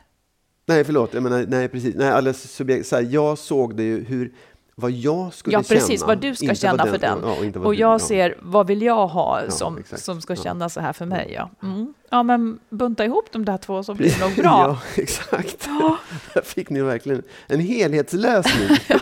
[0.67, 1.15] Nej, förlåt.
[1.15, 1.95] Jag menar, nej, precis.
[1.95, 2.87] Nej, alldeles subjekt.
[2.87, 4.33] Så här, jag såg det ju hur,
[4.81, 6.01] vad jag skulle Ja, precis.
[6.01, 6.07] känna.
[6.07, 7.18] Vad du ska känna vad för den.
[7.22, 7.99] Ja, och och du- jag ja.
[7.99, 10.03] ser, vad vill jag ha som, exakt.
[10.03, 10.43] som ska Ja.
[10.43, 11.33] kännas så här för mig?
[11.35, 11.95] Ja, mm.
[12.11, 14.79] ja men bunta ihop de där två så blir det nog bra.
[14.95, 15.68] Ja, exakt.
[15.81, 15.97] Ja.
[16.35, 18.79] Där fick ni verkligen en helhetslösning.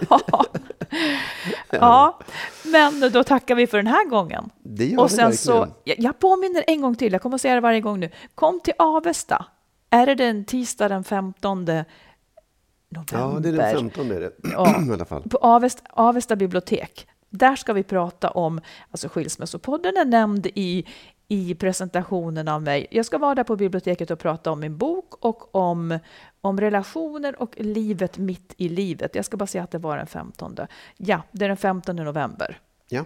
[1.71, 2.19] Ja.
[2.65, 4.51] men då tackar vi för den här gången.
[4.63, 5.37] Det gör Och sen verkligen.
[5.39, 8.11] så, jag, jag påminner en gång till, jag kommer att säga det varje gång nu.
[8.35, 9.47] Kom till Avesta.
[9.91, 11.67] Är det den tisdag den 15
[12.95, 13.35] november?
[13.35, 14.33] Ja, det är den 15 är det.
[14.43, 14.83] Ja.
[14.89, 15.23] I alla fall.
[15.23, 17.07] på Avesta, Avesta bibliotek.
[17.31, 20.85] Där ska vi prata om, alltså Skilsmässopodden är nämnd i,
[21.29, 22.87] i presentationen av mig.
[22.91, 25.99] Jag ska vara där på biblioteket och prata om min bok och om,
[26.41, 29.15] om relationer och livet mitt i livet.
[29.15, 30.57] Jag ska bara säga att det var den 15.
[30.97, 32.59] Ja, det är den 15 november.
[32.89, 33.05] Ja.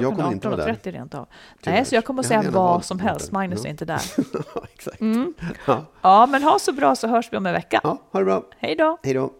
[0.00, 0.72] Jag kommer inte vara där.
[0.72, 1.28] 18.30 rent av.
[1.62, 1.76] Tyvärr.
[1.76, 3.32] Nej, så jag kommer att säga vad som helst.
[3.32, 4.00] Magnus är inte där.
[4.54, 5.00] Ja, exakt.
[5.00, 5.34] Mm.
[5.66, 5.84] Ja.
[6.02, 7.80] Ja, men ha så bra så hörs vi om en vecka.
[7.82, 8.44] ja, ha det bra.
[8.58, 8.98] Hej då!
[9.02, 9.32] Hej då.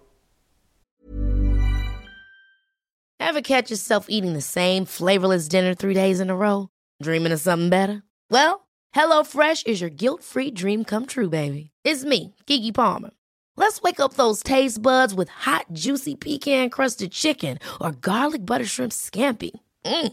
[3.21, 6.69] Ever catch yourself eating the same flavorless dinner three days in a row?
[7.03, 8.03] Dreaming of something better?
[8.31, 11.71] Well, HelloFresh is your guilt-free dream come true, baby.
[11.85, 13.11] It's me, Gigi Palmer.
[13.57, 18.93] Let's wake up those taste buds with hot, juicy pecan-crusted chicken or garlic butter shrimp
[18.93, 19.51] scampi.
[19.85, 20.13] Mm.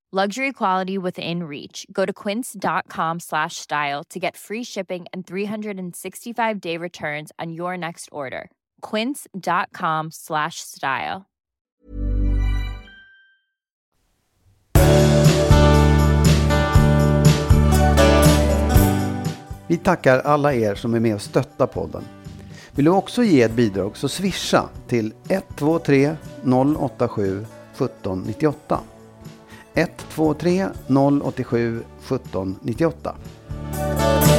[0.13, 1.85] Luxury quality within reach.
[1.89, 7.77] Go to quince.com slash style to get free shipping and 365 day returns on your
[7.77, 8.49] next order.
[8.81, 11.21] Quince.com slash style.
[19.67, 22.03] Vi tackar alla er som är med och stöttar podden.
[22.75, 28.79] Vill du också ge ett bidrag så swisha till 123 087 1798.
[29.73, 34.30] 123 087 1798.